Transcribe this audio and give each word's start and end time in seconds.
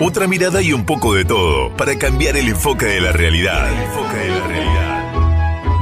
Otra 0.00 0.28
mirada 0.28 0.62
y 0.62 0.72
un 0.72 0.84
poco 0.84 1.14
de 1.14 1.24
todo 1.24 1.76
para 1.76 1.98
cambiar 1.98 2.36
el 2.36 2.48
enfoque 2.48 2.86
de 2.86 3.00
la 3.00 3.10
realidad. 3.10 3.68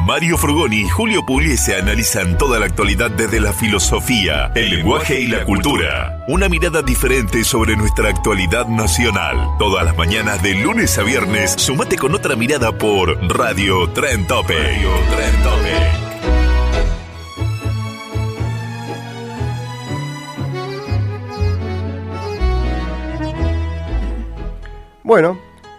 Mario 0.07 0.39
Frugoni 0.39 0.83
y 0.83 0.89
Julio 0.89 1.27
Pugliese 1.27 1.77
analizan 1.77 2.39
toda 2.39 2.59
la 2.59 2.65
actualidad 2.67 3.11
desde 3.11 3.41
la 3.41 3.53
filosofía, 3.53 4.53
el 4.55 4.71
lenguaje 4.71 5.21
y 5.21 5.27
la 5.27 5.45
cultura. 5.45 6.25
Una 6.29 6.49
mirada 6.49 6.81
diferente 6.81 7.45
sobre 7.45 7.77
nuestra 7.77 8.09
actualidad 8.09 8.67
nacional. 8.69 9.37
Todas 9.59 9.85
las 9.85 9.97
mañanas 9.97 10.43
de 10.43 10.55
lunes 10.55 10.97
a 10.97 11.03
viernes, 11.03 11.55
sumate 11.59 11.99
con 11.99 12.15
otra 12.15 12.37
mirada 12.37 12.73
por 12.73 13.19
Radio 13.29 13.91
Tren 13.91 14.27
Tope. 14.27 14.57
Radio 14.57 14.91
Tren 15.11 15.43
Tope. 15.43 16.06
Bueno, 25.07 25.39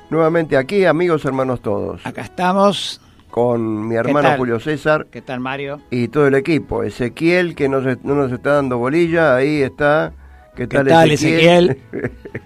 nuevamente 0.10 0.56
aquí, 0.56 0.86
amigos, 0.86 1.26
hermanos 1.26 1.60
todos. 1.60 2.00
Acá 2.06 2.22
estamos. 2.22 3.02
Con 3.30 3.86
mi 3.86 3.96
hermano 3.96 4.30
Julio 4.38 4.58
César. 4.58 5.08
¿Qué 5.12 5.22
tal, 5.22 5.42
Mario? 5.42 5.82
Y 5.90 6.08
todo 6.08 6.28
el 6.28 6.36
equipo. 6.36 6.82
Ezequiel, 6.82 7.54
que 7.54 7.68
no 7.68 7.82
nos 7.82 8.32
está 8.32 8.54
dando 8.54 8.78
bolilla, 8.78 9.36
ahí 9.36 9.64
está. 9.64 10.14
¿Qué 10.56 10.66
tal, 10.66 11.12
Ezequiel? 11.12 11.78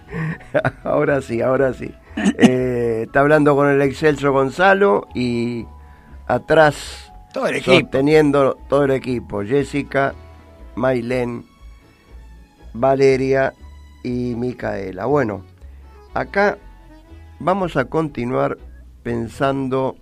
ahora 0.83 1.21
sí, 1.21 1.39
ahora 1.39 1.71
sí. 1.75 1.93
Eh, 2.39 3.03
está 3.05 3.19
hablando 3.19 3.55
con 3.55 3.69
el 3.69 3.79
excelso 3.83 4.31
Gonzalo 4.31 5.07
y 5.13 5.67
atrás 6.25 7.13
todo 7.31 7.45
el 7.45 7.57
equipo. 7.57 7.79
sosteniendo 7.79 8.57
todo 8.67 8.85
el 8.85 8.91
equipo. 8.91 9.43
Jessica, 9.43 10.15
Mailén, 10.73 11.45
Valeria 12.73 13.53
y 14.03 14.33
Micaela. 14.35 15.05
Bueno, 15.05 15.45
acá 16.15 16.57
vamos 17.43 17.75
a 17.75 17.85
continuar 17.85 18.57
pensando 19.03 19.95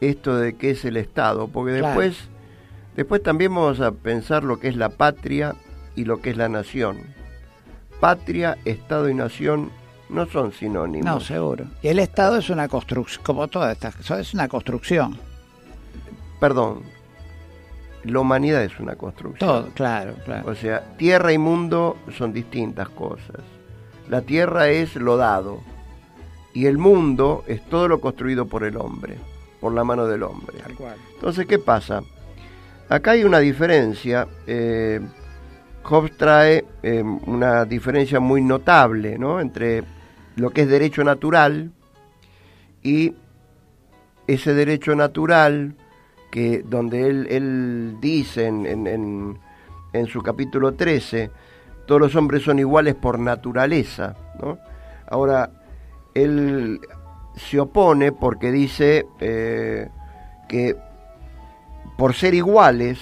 esto 0.00 0.36
de 0.36 0.56
qué 0.56 0.70
es 0.70 0.84
el 0.84 0.96
Estado, 0.96 1.48
porque 1.48 1.72
después, 1.72 2.28
después 2.96 3.22
también 3.22 3.54
vamos 3.54 3.80
a 3.80 3.92
pensar 3.92 4.44
lo 4.44 4.58
que 4.58 4.68
es 4.68 4.76
la 4.76 4.88
patria 4.88 5.54
y 5.94 6.04
lo 6.04 6.20
que 6.20 6.30
es 6.30 6.36
la 6.36 6.48
nación. 6.48 6.98
Patria, 8.00 8.58
Estado 8.64 9.08
y 9.08 9.14
nación 9.14 9.70
no 10.08 10.26
son 10.26 10.52
sinónimos. 10.52 11.04
No, 11.04 11.20
seguro. 11.20 11.66
Y 11.82 11.88
el 11.88 11.98
Estado 11.98 12.38
es 12.38 12.50
una 12.50 12.68
construcción, 12.68 13.22
como 13.24 13.46
todas 13.48 13.72
estas 13.72 14.10
es 14.10 14.34
una 14.34 14.48
construcción. 14.48 15.18
Perdón, 16.40 16.82
la 18.04 18.18
humanidad 18.18 18.64
es 18.64 18.80
una 18.80 18.96
construcción. 18.96 19.48
Todo, 19.48 19.68
claro, 19.74 20.14
claro. 20.24 20.50
O 20.50 20.54
sea, 20.54 20.96
tierra 20.96 21.32
y 21.32 21.38
mundo 21.38 21.96
son 22.16 22.32
distintas 22.32 22.88
cosas. 22.88 23.42
La 24.08 24.22
tierra 24.22 24.70
es 24.70 24.96
lo 24.96 25.16
dado, 25.16 25.60
y 26.52 26.66
el 26.66 26.78
mundo 26.78 27.44
es 27.46 27.64
todo 27.68 27.88
lo 27.88 28.00
construido 28.00 28.46
por 28.46 28.64
el 28.64 28.76
hombre, 28.76 29.16
por 29.60 29.72
la 29.72 29.84
mano 29.84 30.06
del 30.06 30.22
hombre. 30.22 30.58
Entonces, 31.14 31.46
¿qué 31.46 31.58
pasa? 31.58 32.02
Acá 32.88 33.12
hay 33.12 33.24
una 33.24 33.38
diferencia. 33.38 34.26
Eh, 34.46 35.00
Hobbes 35.84 36.16
trae 36.16 36.64
eh, 36.82 37.02
una 37.02 37.64
diferencia 37.64 38.20
muy 38.20 38.42
notable 38.42 39.18
¿no? 39.18 39.40
entre 39.40 39.84
lo 40.36 40.50
que 40.50 40.62
es 40.62 40.68
derecho 40.68 41.04
natural 41.04 41.70
y 42.82 43.14
ese 44.26 44.54
derecho 44.54 44.94
natural 44.94 45.74
que 46.30 46.62
donde 46.62 47.08
él, 47.08 47.26
él 47.30 47.96
dice 48.00 48.46
en, 48.46 48.66
en, 48.66 49.38
en, 49.92 50.06
su 50.06 50.22
capítulo 50.22 50.72
13, 50.72 51.30
todos 51.86 52.00
los 52.00 52.14
hombres 52.14 52.42
son 52.42 52.58
iguales 52.58 52.94
por 52.94 53.18
naturaleza. 53.18 54.14
¿no? 54.40 54.58
Ahora, 55.08 55.50
él 56.14 56.80
se 57.36 57.60
opone 57.60 58.12
porque 58.12 58.52
dice 58.52 59.06
eh, 59.20 59.88
que 60.48 60.76
por 61.96 62.14
ser 62.14 62.34
iguales 62.34 62.98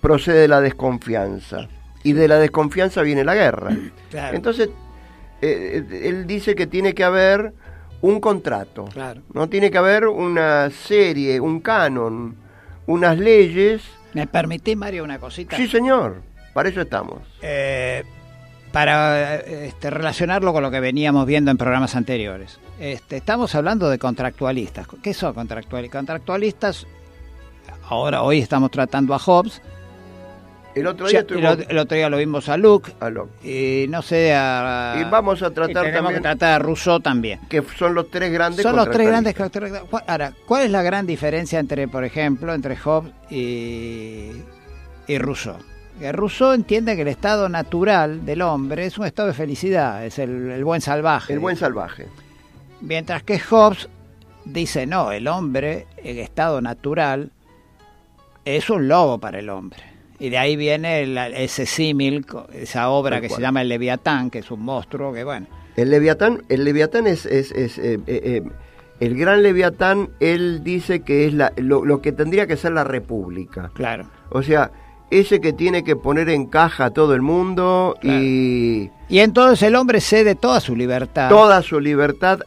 procede 0.00 0.48
la 0.48 0.60
desconfianza 0.60 1.68
y 2.02 2.12
de 2.12 2.28
la 2.28 2.38
desconfianza 2.38 3.02
viene 3.02 3.24
la 3.24 3.34
guerra. 3.34 3.76
Entonces, 4.32 4.70
eh, 5.42 5.84
él 6.04 6.26
dice 6.26 6.54
que 6.54 6.66
tiene 6.66 6.94
que 6.94 7.04
haber 7.04 7.52
un 8.00 8.20
contrato, 8.20 8.88
no 9.32 9.48
tiene 9.48 9.70
que 9.70 9.78
haber 9.78 10.06
una 10.06 10.70
serie, 10.70 11.40
un 11.40 11.60
canon, 11.60 12.36
unas 12.86 13.18
leyes. 13.18 13.82
¿Me 14.14 14.26
permitís, 14.26 14.76
Mario, 14.76 15.02
una 15.02 15.18
cosita? 15.18 15.56
Sí, 15.56 15.66
señor, 15.66 16.22
para 16.54 16.68
eso 16.68 16.80
estamos. 16.80 17.22
Eh, 17.42 18.04
para 18.72 19.36
este, 19.36 19.90
relacionarlo 19.90 20.52
con 20.52 20.62
lo 20.62 20.70
que 20.70 20.80
veníamos 20.80 21.26
viendo 21.26 21.50
en 21.50 21.56
programas 21.56 21.96
anteriores. 21.96 22.58
Este, 22.78 23.16
estamos 23.16 23.54
hablando 23.54 23.88
de 23.88 23.98
contractualistas. 23.98 24.86
¿Qué 25.02 25.14
son 25.14 25.34
contractualistas? 25.34 25.98
Contractualistas, 25.98 26.86
ahora 27.88 28.22
hoy 28.22 28.40
estamos 28.40 28.70
tratando 28.70 29.14
a 29.14 29.18
Hobbes. 29.18 29.60
El 30.74 30.86
otro 30.86 31.08
día, 31.08 31.24
el, 31.68 31.78
otro 31.78 31.96
día 31.96 32.08
lo 32.08 32.18
vimos 32.18 32.48
a 32.48 32.56
Luke. 32.56 32.92
Y 33.42 33.86
no 33.88 34.00
sé 34.02 34.32
a, 34.32 34.94
Y 35.00 35.10
vamos 35.10 35.42
a 35.42 35.50
tratar 35.50 35.92
también. 35.92 36.14
Que 36.14 36.20
tratar 36.20 36.52
a 36.52 36.58
Rousseau 36.60 37.00
también. 37.00 37.40
Que 37.48 37.64
son 37.76 37.94
los 37.94 38.10
tres 38.10 38.30
grandes 38.30 38.62
Son 38.62 38.76
los 38.76 38.88
tres 38.90 39.08
grandes 39.08 39.34
Ahora, 40.06 40.32
¿cuál 40.46 40.64
es 40.64 40.70
la 40.70 40.82
gran 40.82 41.04
diferencia 41.04 41.58
entre, 41.58 41.88
por 41.88 42.04
ejemplo, 42.04 42.54
entre 42.54 42.76
Hobbes 42.76 43.12
y, 43.28 44.30
y 45.08 45.18
Rousseau? 45.18 45.56
Rousseau 46.12 46.52
entiende 46.52 46.94
que 46.96 47.02
el 47.02 47.08
estado 47.08 47.48
natural 47.48 48.24
del 48.24 48.42
hombre 48.42 48.86
es 48.86 48.98
un 48.98 49.06
estado 49.06 49.28
de 49.28 49.34
felicidad, 49.34 50.04
es 50.04 50.18
el, 50.18 50.62
buen 50.64 50.80
salvaje. 50.80 51.32
El 51.32 51.40
buen 51.40 51.56
salvaje. 51.56 52.06
Mientras 52.80 53.22
que 53.24 53.38
Hobbes 53.38 53.88
dice, 54.44 54.86
no, 54.86 55.10
el 55.12 55.26
hombre, 55.26 55.86
el 56.02 56.18
estado 56.18 56.60
natural, 56.60 57.30
es 58.44 58.70
un 58.70 58.88
lobo 58.88 59.18
para 59.18 59.40
el 59.40 59.50
hombre. 59.50 59.80
Y 60.20 60.30
de 60.30 60.38
ahí 60.38 60.56
viene 60.56 61.02
ese 61.42 61.66
símil, 61.66 62.26
esa 62.52 62.88
obra 62.90 63.20
que 63.20 63.28
se 63.28 63.40
llama 63.40 63.62
El 63.62 63.68
Leviatán, 63.68 64.30
que 64.30 64.40
es 64.40 64.50
un 64.50 64.60
monstruo 64.60 65.12
que, 65.12 65.24
bueno. 65.24 65.46
El 65.76 65.90
Leviatán, 65.90 66.42
el 66.48 66.64
Leviatán 66.64 67.06
es, 67.06 67.24
es, 67.24 67.52
es 67.52 67.78
eh, 67.78 68.00
eh, 68.06 68.20
eh, 68.24 68.42
el 68.98 69.16
gran 69.16 69.44
Leviatán, 69.44 70.10
él 70.18 70.64
dice 70.64 71.00
que 71.00 71.26
es 71.26 71.34
la, 71.34 71.52
lo, 71.56 71.84
lo 71.84 72.02
que 72.02 72.10
tendría 72.10 72.48
que 72.48 72.56
ser 72.56 72.72
la 72.72 72.82
república. 72.82 73.70
Claro. 73.74 74.08
O 74.30 74.42
sea, 74.42 74.72
ese 75.10 75.40
que 75.40 75.52
tiene 75.52 75.84
que 75.84 75.96
poner 75.96 76.28
en 76.28 76.46
caja 76.46 76.86
a 76.86 76.90
todo 76.90 77.14
el 77.14 77.22
mundo 77.22 77.96
y... 78.02 78.90
Y 79.10 79.20
entonces 79.20 79.62
el 79.62 79.74
hombre 79.74 80.00
cede 80.00 80.34
toda 80.34 80.60
su 80.60 80.76
libertad. 80.76 81.30
Toda 81.30 81.62
su 81.62 81.80
libertad. 81.80 82.40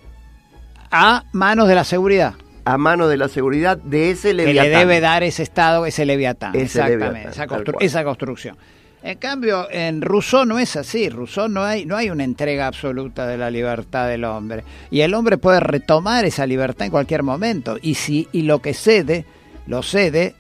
A 0.92 1.24
manos 1.32 1.68
de 1.68 1.74
la 1.74 1.84
seguridad. 1.84 2.36
A 2.66 2.78
manos 2.78 3.10
de 3.10 3.18
la 3.18 3.28
seguridad 3.28 3.78
de 3.78 4.12
ese 4.12 4.36
leviatán. 4.36 4.66
Que 4.66 4.70
le 4.70 4.78
debe 4.78 5.00
dar 5.00 5.24
ese 5.24 5.42
Estado, 5.42 5.88
ese 5.88 6.06
leviatán. 6.06 6.56
exactamente, 6.56 7.30
esa, 7.30 7.48
esa, 7.80 8.04
construcción. 8.04 8.56
En 9.02 9.18
cambio, 9.18 9.68
en 9.72 10.04
Rousseau 10.04 10.46
no 10.46 10.60
es 10.60 10.76
así. 10.76 11.10
Rousseau 11.10 11.48
no 11.48 11.64
hay, 11.64 11.86
no 11.88 11.98
hay 11.98 12.12
una 12.12 12.24
entrega 12.24 12.68
absoluta 12.68 13.26
de 13.26 13.38
la 13.38 13.50
libertad 13.50 14.08
del 14.08 14.24
hombre. 14.24 14.64
Y 14.92 15.02
el 15.02 15.16
hombre 15.16 15.40
puede 15.40 15.60
retomar 15.60 16.26
esa 16.26 16.46
libertad 16.46 16.86
en 16.86 16.92
cualquier 16.92 17.24
momento. 17.24 17.80
Y, 17.82 17.96
si, 17.96 18.28
y 18.32 18.44
lo 18.44 18.60
que 18.60 18.76
cede, 18.76 19.26
lo 19.66 19.82
cede 19.82 20.36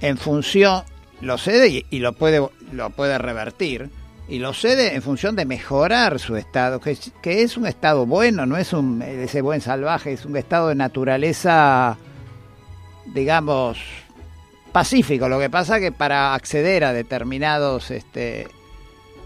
en 0.00 0.16
función 0.16 0.84
lo 1.20 1.38
cede 1.38 1.84
y, 1.88 1.98
lo 1.98 2.12
puede 2.12 2.46
lo 2.72 2.90
puede 2.90 3.18
revertir 3.18 3.90
y 4.28 4.38
lo 4.38 4.52
cede 4.52 4.94
en 4.94 5.02
función 5.02 5.36
de 5.36 5.44
mejorar 5.44 6.18
su 6.18 6.36
estado, 6.36 6.80
que, 6.80 6.96
que 7.22 7.42
es 7.42 7.56
un 7.56 7.66
estado 7.66 8.06
bueno, 8.06 8.44
no 8.44 8.56
es 8.56 8.72
un 8.72 9.02
ese 9.02 9.40
buen 9.40 9.60
salvaje, 9.60 10.12
es 10.12 10.24
un 10.24 10.36
estado 10.36 10.68
de 10.68 10.74
naturaleza, 10.74 11.96
digamos, 13.06 13.78
pacífico. 14.72 15.28
Lo 15.28 15.38
que 15.38 15.48
pasa 15.48 15.78
que 15.78 15.92
para 15.92 16.34
acceder 16.34 16.84
a 16.84 16.92
determinados 16.92 17.90
este, 17.90 18.48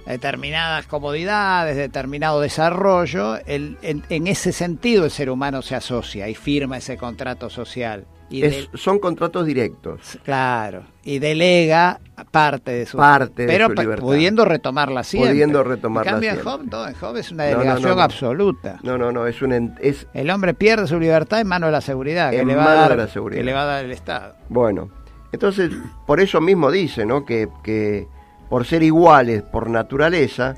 determinadas 0.06 0.86
comodidades, 0.86 1.76
determinado 1.76 2.40
desarrollo, 2.40 3.36
el, 3.46 3.78
en, 3.82 4.26
ese 4.26 4.52
sentido 4.52 5.04
el 5.04 5.10
ser 5.10 5.30
humano 5.30 5.62
se 5.62 5.74
asocia 5.74 6.28
y 6.28 6.34
firma 6.34 6.78
ese 6.78 6.96
contrato 6.96 7.48
social. 7.50 8.06
Y 8.30 8.42
son 8.74 9.00
contratos 9.00 9.44
directos. 9.44 10.18
Claro, 10.24 10.84
y 11.02 11.18
delega 11.18 12.00
parte 12.30 12.70
de 12.70 12.86
su 12.86 12.96
parte 12.96 13.46
pero 13.46 13.68
libertad. 13.68 14.02
pudiendo 14.02 14.44
retomarla 14.44 15.02
siempre. 15.02 15.32
Pudiendo 15.32 15.64
retomarla 15.64 16.10
en 16.10 16.14
cambio, 16.14 16.30
en 16.30 16.40
Job, 16.40 16.60
no, 16.70 16.86
en 16.86 16.94
Job 16.94 17.16
es 17.16 17.32
una 17.32 17.44
delegación 17.44 18.00
absoluta. 18.00 18.78
No, 18.82 18.96
no, 18.96 19.10
no, 19.10 19.26
es 19.26 19.42
un 19.42 19.74
es 19.80 20.06
el 20.14 20.30
hombre 20.30 20.54
pierde 20.54 20.86
su 20.86 21.00
libertad 21.00 21.40
en 21.40 21.48
manos 21.48 21.68
de 21.68 21.72
la 21.72 21.80
seguridad, 21.80 22.30
que 22.30 22.44
le 22.44 22.54
va 22.54 22.72
a 22.72 22.88
dar 22.88 22.96
la 22.96 23.08
seguridad. 23.08 23.40
que 23.40 23.44
le 23.44 23.52
va 23.52 23.62
a 23.62 23.66
dar 23.66 23.84
el 23.84 23.90
Estado. 23.90 24.34
Bueno, 24.48 24.90
entonces 25.32 25.72
por 26.06 26.20
eso 26.20 26.40
mismo 26.40 26.70
dice, 26.70 27.04
¿no? 27.04 27.24
Que, 27.24 27.48
que 27.64 28.06
por 28.48 28.66
ser 28.66 28.82
iguales 28.82 29.42
por 29.42 29.70
naturaleza, 29.70 30.54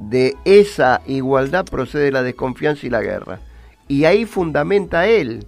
de 0.00 0.34
esa 0.44 1.02
igualdad 1.06 1.64
procede 1.64 2.10
la 2.10 2.22
desconfianza 2.22 2.86
y 2.86 2.90
la 2.90 3.00
guerra. 3.00 3.38
Y 3.86 4.06
ahí 4.06 4.24
fundamenta 4.24 5.06
él 5.06 5.46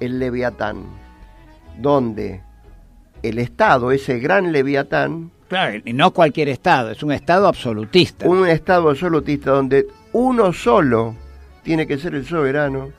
el 0.00 0.18
leviatán, 0.18 0.84
donde 1.78 2.42
el 3.22 3.38
Estado, 3.38 3.90
ese 3.92 4.18
gran 4.18 4.52
leviatán... 4.52 5.30
Claro, 5.48 5.80
y 5.84 5.92
no 5.92 6.12
cualquier 6.12 6.48
Estado, 6.48 6.90
es 6.90 7.02
un 7.02 7.12
Estado 7.12 7.46
absolutista. 7.46 8.26
Un 8.26 8.46
Estado 8.48 8.88
absolutista 8.88 9.50
donde 9.50 9.86
uno 10.12 10.52
solo 10.52 11.14
tiene 11.62 11.86
que 11.86 11.98
ser 11.98 12.14
el 12.14 12.26
soberano 12.26 12.90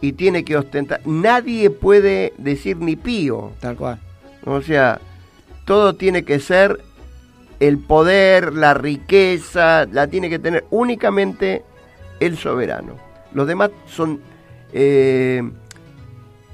y 0.00 0.12
tiene 0.12 0.44
que 0.44 0.56
ostentar. 0.56 1.00
Nadie 1.04 1.70
puede 1.70 2.32
decir 2.38 2.76
ni 2.78 2.96
pío. 2.96 3.52
Tal 3.60 3.76
cual. 3.76 3.98
O 4.44 4.62
sea, 4.62 5.00
todo 5.64 5.94
tiene 5.94 6.24
que 6.24 6.40
ser 6.40 6.80
el 7.60 7.78
poder, 7.78 8.54
la 8.54 8.74
riqueza, 8.74 9.86
la 9.90 10.06
tiene 10.06 10.30
que 10.30 10.38
tener 10.38 10.64
únicamente 10.70 11.64
el 12.20 12.36
soberano. 12.36 12.96
Los 13.32 13.46
demás 13.46 13.70
son 13.86 14.20
eh, 14.72 15.42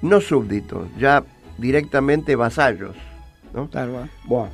no 0.05 0.21
súbditos, 0.21 0.89
ya 0.99 1.25
directamente 1.57 2.37
vasallos. 2.37 2.95
¿no? 3.55 3.69
Bueno, 4.25 4.51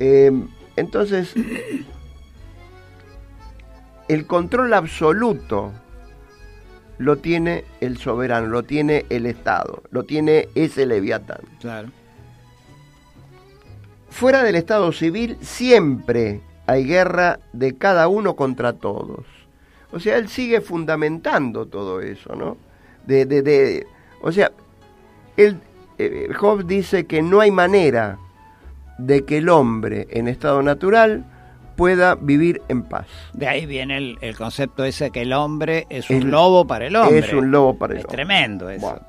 eh, 0.00 0.32
entonces, 0.76 1.34
el 4.08 4.26
control 4.26 4.72
absoluto 4.72 5.72
lo 6.98 7.18
tiene 7.18 7.64
el 7.80 7.98
soberano, 7.98 8.46
lo 8.46 8.62
tiene 8.62 9.04
el 9.10 9.26
Estado, 9.26 9.82
lo 9.90 10.04
tiene 10.04 10.48
ese 10.54 10.86
leviatán. 10.86 11.40
Claro. 11.60 11.90
Fuera 14.08 14.42
del 14.42 14.54
Estado 14.54 14.92
civil 14.92 15.36
siempre 15.42 16.40
hay 16.66 16.86
guerra 16.86 17.40
de 17.52 17.76
cada 17.76 18.08
uno 18.08 18.34
contra 18.34 18.72
todos. 18.72 19.26
O 19.92 20.00
sea, 20.00 20.16
él 20.16 20.28
sigue 20.28 20.62
fundamentando 20.62 21.66
todo 21.66 22.00
eso, 22.00 22.34
¿no? 22.34 22.56
De, 23.06 23.26
de, 23.26 23.42
de 23.42 23.86
o 24.22 24.32
sea, 24.32 24.50
él, 25.36 25.60
eh, 25.98 26.28
Job 26.34 26.66
dice 26.66 27.06
que 27.06 27.22
no 27.22 27.40
hay 27.40 27.50
manera 27.50 28.18
de 28.98 29.24
que 29.24 29.38
el 29.38 29.48
hombre 29.48 30.06
en 30.10 30.28
estado 30.28 30.62
natural 30.62 31.24
pueda 31.76 32.14
vivir 32.14 32.62
en 32.68 32.82
paz. 32.82 33.06
De 33.34 33.46
ahí 33.46 33.66
viene 33.66 34.16
el, 34.20 34.36
concepto 34.36 34.84
ese 34.84 35.10
que 35.10 35.22
el 35.22 35.32
hombre 35.32 35.86
es 35.90 36.08
un 36.08 36.30
lobo 36.30 36.66
para 36.66 36.86
el 36.86 36.96
hombre. 36.96 37.18
Es 37.18 37.32
un 37.32 37.50
lobo 37.50 37.76
para 37.76 37.94
el 37.94 37.98
hombre. 37.98 38.10
Es 38.10 38.14
tremendo 38.14 38.70
eso. 38.70 39.00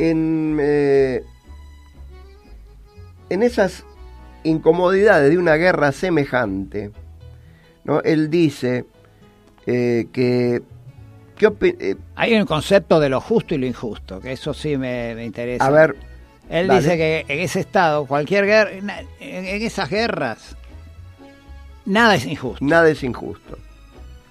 en, 0.00 0.58
eh, 0.60 1.22
en 3.28 3.42
esas 3.42 3.84
incomodidades 4.44 5.30
de 5.30 5.38
una 5.38 5.54
guerra 5.56 5.92
semejante, 5.92 6.90
¿no? 7.84 8.00
él 8.02 8.30
dice 8.30 8.86
eh, 9.66 10.06
que... 10.12 10.62
Eh, 11.42 11.96
Hay 12.16 12.34
un 12.34 12.44
concepto 12.44 13.00
de 13.00 13.08
lo 13.08 13.20
justo 13.20 13.54
y 13.54 13.58
lo 13.58 13.66
injusto, 13.66 14.20
que 14.20 14.32
eso 14.32 14.52
sí 14.52 14.76
me, 14.76 15.24
interesa. 15.24 15.64
A 15.64 15.70
ver. 15.70 15.96
Él 16.48 16.68
dice 16.68 16.96
que 16.96 17.24
en 17.28 17.38
ese 17.40 17.60
estado, 17.60 18.06
cualquier 18.06 18.44
guerra, 18.44 18.72
en, 18.72 19.62
esas 19.62 19.88
guerras, 19.88 20.56
nada 21.86 22.16
es 22.16 22.26
injusto. 22.26 22.64
Nada 22.64 22.90
es 22.90 23.02
injusto. 23.04 23.56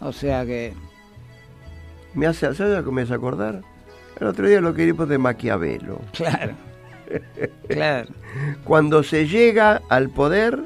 O 0.02 0.12
sea 0.12 0.46
que... 0.46 0.74
Me 2.14 2.28
hace, 2.28 2.54
¿Sabes 2.54 2.84
que 2.84 2.92
me 2.92 3.04
hace 3.04 3.14
acordar? 3.14 3.62
El 4.20 4.28
otro 4.28 4.48
día 4.48 4.60
lo 4.60 4.74
que 4.74 4.92
de 4.92 5.18
Maquiavelo. 5.18 6.02
Claro. 6.14 6.54
claro. 7.68 8.08
Cuando 8.64 9.02
se 9.02 9.28
llega 9.28 9.82
al 9.90 10.10
poder, 10.10 10.60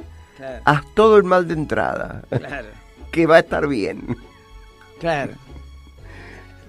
haz 0.65 0.81
todo 0.93 1.17
el 1.17 1.23
mal 1.23 1.47
de 1.47 1.53
entrada. 1.53 2.23
Claro. 2.29 2.67
Que 3.13 3.27
va 3.27 3.35
a 3.35 3.39
estar 3.39 3.67
bien. 3.67 4.17
Claro. 4.99 5.33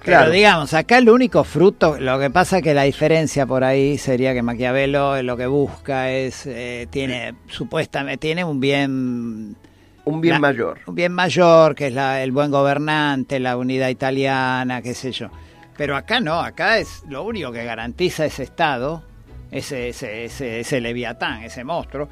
Claro. 0.04 0.24
Pero 0.24 0.34
digamos, 0.34 0.74
acá 0.74 0.98
el 0.98 1.08
único 1.08 1.44
fruto, 1.44 1.98
lo 1.98 2.18
que 2.18 2.28
pasa 2.28 2.60
que 2.60 2.74
la 2.74 2.82
diferencia 2.82 3.46
por 3.46 3.64
ahí 3.64 3.96
sería 3.96 4.34
que 4.34 4.42
Maquiavelo 4.42 5.22
lo 5.22 5.36
que 5.38 5.46
busca 5.46 6.10
es, 6.10 6.44
eh, 6.44 6.86
tiene 6.90 7.34
supuestamente, 7.48 8.18
tiene 8.18 8.44
un 8.44 8.60
bien... 8.60 9.56
Un 10.04 10.20
bien 10.20 10.38
mayor. 10.42 10.80
Un 10.86 10.94
bien 10.94 11.12
mayor, 11.12 11.74
que 11.74 11.86
es 11.86 11.94
la, 11.94 12.22
el 12.22 12.32
buen 12.32 12.50
gobernante, 12.50 13.40
la 13.40 13.56
unidad 13.56 13.88
italiana, 13.88 14.82
qué 14.82 14.92
sé 14.92 15.10
yo. 15.10 15.30
Pero 15.78 15.96
acá 15.96 16.20
no, 16.20 16.38
acá 16.38 16.76
es 16.76 17.02
lo 17.08 17.24
único 17.24 17.50
que 17.50 17.64
garantiza 17.64 18.26
ese 18.26 18.42
Estado, 18.42 19.02
ese, 19.50 19.88
ese, 19.88 20.26
ese, 20.60 20.80
leviatán, 20.82 21.44
ese 21.44 21.64
monstruo, 21.64 22.10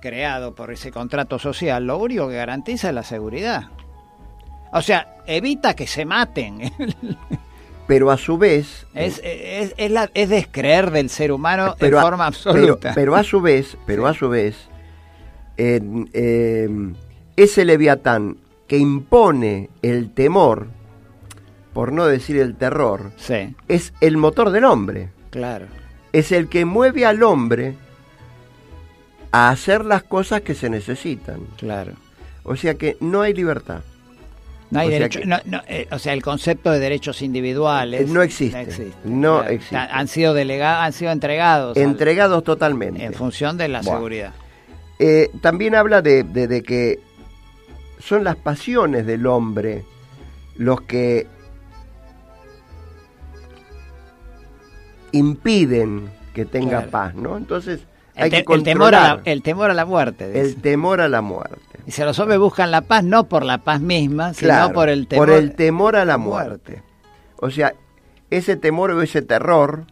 creado 0.00 0.54
por 0.54 0.72
ese 0.72 0.90
contrato 0.90 1.38
social, 1.38 1.86
lo 1.86 1.98
único 1.98 2.26
que 2.26 2.36
garantiza 2.36 2.88
es 2.88 2.94
la 2.94 3.02
seguridad. 3.02 3.64
O 4.74 4.82
sea, 4.82 5.22
evita 5.26 5.74
que 5.74 5.86
se 5.86 6.04
maten. 6.04 6.60
pero 7.86 8.10
a 8.10 8.16
su 8.16 8.38
vez 8.38 8.86
es, 8.94 9.20
es, 9.22 9.74
es, 9.76 9.90
la, 9.90 10.10
es 10.14 10.28
descreer 10.28 10.90
del 10.90 11.10
ser 11.10 11.32
humano 11.32 11.76
de 11.78 11.90
forma 11.90 12.26
absoluta 12.26 12.92
pero, 12.94 13.14
a 13.14 13.22
su 13.22 13.42
vez 13.42 13.76
pero 13.84 14.06
a 14.06 14.14
su 14.14 14.30
vez 14.30 14.56
ese 17.36 17.64
leviatán 17.64 18.38
que 18.66 18.78
impone 18.78 19.68
el 19.82 20.14
temor 20.14 20.68
por 21.74 21.92
no 21.92 22.06
decir 22.06 22.38
el 22.38 22.54
terror, 22.54 23.10
es 23.68 23.92
el 24.00 24.16
motor 24.16 24.50
del 24.50 24.64
hombre. 24.64 25.10
Claro. 25.30 25.66
Es 26.12 26.30
el 26.30 26.48
que 26.48 26.64
mueve 26.64 27.04
al 27.04 27.22
hombre 27.24 27.74
a 29.32 29.50
hacer 29.50 29.84
las 29.84 30.04
cosas 30.04 30.42
que 30.42 30.54
se 30.54 30.70
necesitan. 30.70 31.40
Claro. 31.58 31.94
O 32.44 32.54
sea 32.54 32.74
que 32.74 32.96
no 33.00 33.22
hay 33.22 33.34
libertad. 33.34 33.82
No 34.74 34.80
hay 34.80 34.88
o 34.88 34.90
derecho, 34.90 35.20
sea 35.22 35.42
eh, 35.68 35.88
o 35.90 35.98
sea, 35.98 36.12
el 36.12 36.22
concepto 36.22 36.70
de 36.70 36.78
derechos 36.78 37.22
individuales 37.22 38.08
no 38.08 38.22
existe. 38.22 38.92
No 39.04 39.42
existe. 39.42 39.76
Han 39.76 40.08
sido 40.08 40.34
delegados, 40.34 40.84
han 40.84 40.92
sido 40.92 41.12
entregados. 41.12 41.76
Entregados 41.76 42.44
totalmente. 42.44 43.04
En 43.04 43.14
función 43.14 43.56
de 43.56 43.68
la 43.68 43.82
seguridad. 43.82 44.32
Eh, 44.98 45.30
también 45.40 45.74
habla 45.74 46.02
de, 46.02 46.22
de 46.24 46.62
que 46.62 47.00
son 47.98 48.24
las 48.24 48.36
pasiones 48.36 49.06
del 49.06 49.26
hombre 49.26 49.84
los 50.56 50.82
que 50.82 51.26
impiden 55.12 56.10
que 56.34 56.44
tenga 56.44 56.82
paz, 56.86 57.14
¿no? 57.14 57.36
Entonces 57.36 57.86
hay 58.16 58.30
que 58.30 58.44
el 58.48 58.62
temor, 58.62 58.94
a 58.94 59.16
la, 59.16 59.22
el 59.24 59.42
temor 59.42 59.70
a 59.70 59.74
la 59.74 59.84
muerte. 59.84 60.40
El 60.40 60.56
temor 60.56 61.00
a 61.00 61.08
la 61.08 61.22
muerte. 61.22 61.73
Y 61.86 61.90
si 61.90 62.02
los 62.02 62.18
hombres 62.18 62.38
buscan 62.38 62.70
la 62.70 62.82
paz 62.82 63.04
no 63.04 63.24
por 63.24 63.44
la 63.44 63.58
paz 63.58 63.80
misma, 63.80 64.32
sino 64.34 64.72
por 64.72 64.88
el 64.88 65.06
temor, 65.06 65.28
por 65.28 65.36
el 65.36 65.54
temor 65.54 65.96
a 65.96 66.04
la 66.04 66.16
muerte. 66.16 66.82
O 67.36 67.50
sea, 67.50 67.74
ese 68.30 68.56
temor 68.56 68.90
o 68.92 69.02
ese 69.02 69.22
terror 69.22 69.84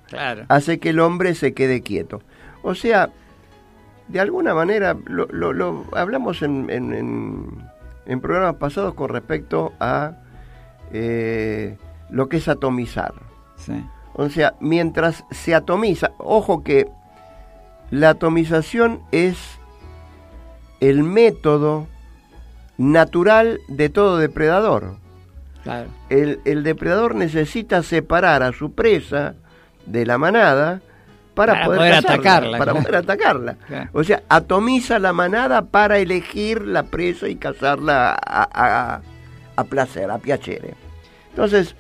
hace 0.49 0.79
que 0.79 0.91
el 0.91 1.01
hombre 1.01 1.35
se 1.35 1.53
quede 1.53 1.83
quieto. 1.83 2.23
O 2.63 2.75
sea, 2.75 3.11
de 4.09 4.21
alguna 4.21 4.55
manera, 4.55 4.97
lo, 5.07 5.27
lo, 5.27 5.85
hablamos 5.93 6.43
en, 6.43 6.71
en, 6.71 8.21
programas 8.21 8.57
pasados 8.57 8.95
con 8.95 9.09
respecto 9.11 9.73
a 9.81 10.13
eh, 10.93 11.77
lo 12.11 12.29
que 12.29 12.39
es 12.39 12.49
atomizar. 12.49 13.15
Sí. 13.57 13.85
O 14.15 14.29
sea, 14.29 14.55
mientras 14.61 15.25
se 15.31 15.55
atomiza, 15.55 16.13
ojo 16.19 16.63
que 16.63 16.89
la 17.91 18.11
atomización 18.11 19.03
es 19.13 19.39
el 20.83 21.05
método 21.05 21.87
natural 22.77 23.61
de 23.69 23.89
todo 23.89 24.19
depredador. 24.19 24.97
El, 26.11 26.65
depredador 26.65 27.15
necesita 27.15 27.85
separar 27.85 28.43
a 28.43 28.53
su 28.53 28.73
presa 28.73 29.37
de 29.87 30.05
la 30.05 30.19
manada 30.19 30.83
para, 31.35 31.65
poder, 31.65 31.95
atacarla. 31.95 32.59
Para 32.59 32.75
poder 32.75 32.97
atacarla. 32.97 33.57
O 33.93 34.03
sea, 34.03 34.25
atomiza 34.29 34.99
la 34.99 35.13
manada 35.13 35.63
para 35.63 35.99
elegir 35.99 36.63
la 36.63 36.83
presa 36.83 37.29
y 37.29 37.37
cazarla 37.37 38.19
a, 38.21 39.01
a 39.55 39.65
placer, 39.65 40.11
a 40.11 40.19
piacere. 40.19 40.75
Entonces, 41.31 41.77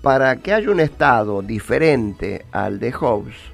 para 0.00 0.36
que 0.36 0.54
haya 0.54 0.70
un 0.70 0.80
estado 0.80 1.42
diferente 1.42 2.46
al 2.50 2.80
de 2.80 2.92
Hobbes, 2.92 3.51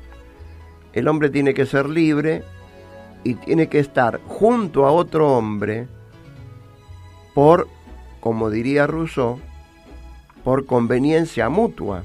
el 0.98 1.08
hombre 1.08 1.30
tiene 1.30 1.54
que 1.54 1.66
ser 1.66 1.88
libre 1.88 2.42
y 3.24 3.34
tiene 3.34 3.68
que 3.68 3.78
estar 3.78 4.20
junto 4.26 4.86
a 4.86 4.92
otro 4.92 5.36
hombre 5.36 5.86
por, 7.34 7.68
como 8.20 8.50
diría 8.50 8.86
Rousseau, 8.86 9.40
por 10.44 10.66
conveniencia 10.66 11.48
mutua, 11.48 12.04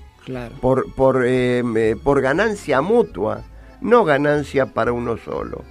por, 0.61 0.91
por, 0.93 1.25
em, 1.25 1.75
eh, 1.77 1.95
por 2.01 2.21
ganancia 2.21 2.81
mutua, 2.81 3.43
no 3.81 4.05
ganancia 4.05 4.67
para 4.67 4.91
uno 4.91 5.17
solo, 5.17 5.63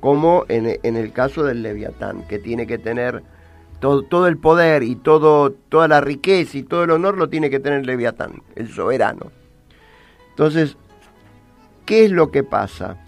como 0.00 0.44
en, 0.48 0.78
en 0.82 0.96
el 0.96 1.12
caso 1.12 1.44
del 1.44 1.62
leviatán, 1.62 2.26
que 2.28 2.38
tiene 2.38 2.66
que 2.66 2.78
tener 2.78 3.22
todo, 3.80 4.02
todo, 4.02 4.26
el 4.26 4.36
poder 4.36 4.82
y 4.82 4.94
todo, 4.94 5.52
toda 5.52 5.88
la 5.88 6.00
riqueza 6.00 6.58
y 6.58 6.62
todo 6.62 6.84
el 6.84 6.90
honor 6.90 7.16
lo 7.16 7.28
tiene 7.28 7.50
que 7.50 7.60
tener 7.60 7.80
el 7.80 7.86
Leviatán, 7.86 8.42
el 8.54 8.68
soberano. 8.68 9.32
Entonces, 10.30 10.76
¿qué 11.90 12.04
es 12.04 12.12
lo 12.12 12.30
que 12.30 12.44
pasa? 12.44 12.98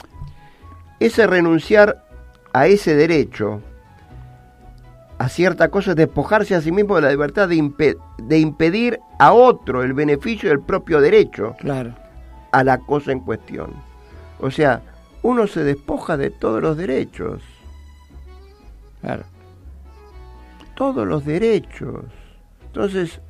Ese 0.98 1.28
renunciar 1.28 2.04
a 2.52 2.66
ese 2.66 2.96
derecho, 2.96 3.60
a 5.18 5.28
cierta 5.28 5.68
cosa, 5.68 5.92
es 5.92 5.96
despojarse 5.96 6.56
a 6.56 6.60
sí 6.60 6.72
mismo 6.72 6.96
de 6.96 7.02
la 7.02 7.10
libertad 7.10 7.48
de, 7.48 7.96
de 8.18 8.38
impedir 8.40 8.98
a 9.20 9.32
otro 9.32 9.84
el 9.84 9.92
beneficio 9.92 10.48
del 10.48 10.60
propio 10.60 11.00
derecho 11.00 11.54
claro. 11.60 11.94
a 12.50 12.64
la 12.64 12.78
cosa 12.78 13.12
en 13.12 13.20
cuestión. 13.20 13.72
O 14.40 14.50
sea, 14.50 14.82
uno 15.22 15.46
se 15.46 15.62
despoja 15.62 16.16
de 16.16 16.30
todos 16.30 16.60
los 16.60 16.76
derechos. 16.76 17.40
Claro 19.00 19.22
todos 20.74 21.06
los 21.06 21.24
derechos. 21.24 22.04
Entonces, 22.66 23.20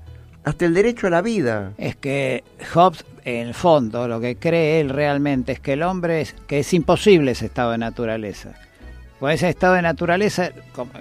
hasta 0.45 0.65
el 0.65 0.75
derecho 0.75 1.07
a 1.07 1.11
la 1.11 1.23
vida. 1.23 1.73
Es 1.79 1.97
que 1.97 2.45
Hobbes, 2.75 3.05
en 3.25 3.49
el 3.49 3.55
fondo, 3.55 4.09
lo 4.09 4.21
que 4.21 4.37
cree 4.37 4.81
él 4.81 4.89
realmente 4.89 5.53
es 5.53 5.61
que 5.61 5.75
el 5.75 5.83
hombre, 5.83 6.23
es, 6.23 6.35
que 6.47 6.61
es 6.61 6.75
imposible 6.75 7.33
ese 7.33 7.47
estado 7.47 7.73
de 7.73 7.79
naturaleza. 7.79 8.55
Con 9.21 9.31
ese 9.31 9.49
estado 9.49 9.75
de 9.75 9.83
naturaleza, 9.83 10.51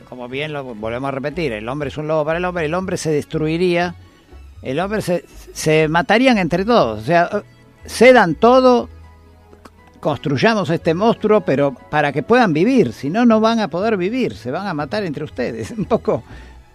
como, 0.07 0.29
bien 0.29 0.53
lo 0.53 0.63
volvemos 0.75 1.07
a 1.07 1.11
repetir, 1.11 1.53
el 1.53 1.67
hombre 1.67 1.89
es 1.89 1.97
un 1.97 2.07
lobo 2.07 2.23
para 2.23 2.37
el 2.37 2.45
hombre, 2.45 2.65
el 2.65 2.73
hombre 2.75 2.97
se 2.97 3.09
destruiría, 3.09 3.95
el 4.61 4.79
hombre 4.79 5.01
se, 5.01 5.25
se 5.53 5.87
matarían 5.87 6.37
entre 6.37 6.63
todos. 6.63 7.01
O 7.01 7.03
sea, 7.03 7.43
cedan 7.87 8.35
todo, 8.35 8.89
construyamos 9.99 10.69
este 10.69 10.93
monstruo, 10.93 11.41
pero 11.41 11.73
para 11.73 12.11
que 12.11 12.21
puedan 12.21 12.53
vivir, 12.53 12.93
si 12.93 13.09
no, 13.09 13.25
no 13.25 13.39
van 13.39 13.59
a 13.59 13.69
poder 13.69 13.97
vivir, 13.97 14.35
se 14.35 14.51
van 14.51 14.67
a 14.67 14.75
matar 14.75 15.03
entre 15.03 15.23
ustedes. 15.23 15.71
Un 15.77 15.85
poco, 15.85 16.23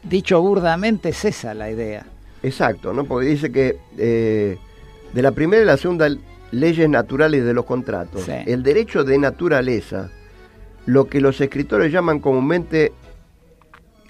dicho 0.02 0.42
burdamente, 0.42 1.10
es 1.10 1.24
esa 1.24 1.54
la 1.54 1.70
idea. 1.70 2.06
Exacto, 2.46 2.92
¿no? 2.92 3.04
Porque 3.04 3.26
dice 3.26 3.50
que 3.50 3.76
eh, 3.98 4.56
de 5.12 5.22
la 5.22 5.32
primera 5.32 5.64
y 5.64 5.66
la 5.66 5.76
segunda 5.76 6.08
leyes 6.52 6.88
naturales 6.88 7.44
de 7.44 7.52
los 7.52 7.64
contratos, 7.64 8.28
el 8.28 8.62
derecho 8.62 9.02
de 9.02 9.18
naturaleza, 9.18 10.10
lo 10.86 11.06
que 11.06 11.20
los 11.20 11.40
escritores 11.40 11.90
llaman 11.90 12.20
comúnmente 12.20 12.92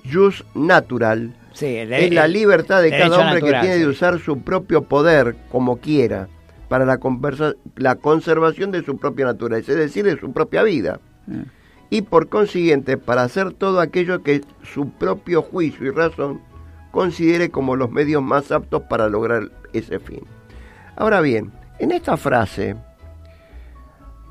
jus 0.05 0.45
natural, 0.55 1.35
es 1.59 2.13
la 2.13 2.29
libertad 2.29 2.83
de 2.83 2.91
cada 2.91 3.19
hombre 3.19 3.41
que 3.41 3.59
tiene 3.59 3.79
de 3.79 3.87
usar 3.87 4.19
su 4.21 4.43
propio 4.43 4.83
poder 4.83 5.35
como 5.51 5.79
quiera 5.79 6.29
para 6.69 6.85
la, 6.85 7.01
la 7.77 7.95
conservación 7.95 8.71
de 8.71 8.85
su 8.85 8.99
propia 8.99 9.25
naturaleza, 9.25 9.73
es 9.73 9.79
decir, 9.79 10.05
de 10.05 10.21
su 10.21 10.31
propia 10.35 10.63
vida. 10.63 11.01
Mm. 11.27 11.43
Y 11.89 12.03
por 12.03 12.29
consiguiente, 12.29 12.99
para 12.99 13.23
hacer 13.23 13.55
todo 13.55 13.81
aquello 13.81 14.23
que 14.23 14.43
su 14.63 14.91
propio 14.91 15.41
juicio 15.41 15.87
y 15.87 15.91
razón 15.91 16.43
considere 16.91 17.51
como 17.51 17.77
los 17.77 17.91
medios 17.91 18.23
más 18.23 18.51
aptos 18.53 18.83
para 18.83 19.09
lograr 19.09 19.51
ese 19.73 19.99
fin. 19.99 20.21
Ahora 20.97 21.21
bien, 21.21 21.53
en 21.79 21.93
esta 21.93 22.17
frase, 22.17 22.77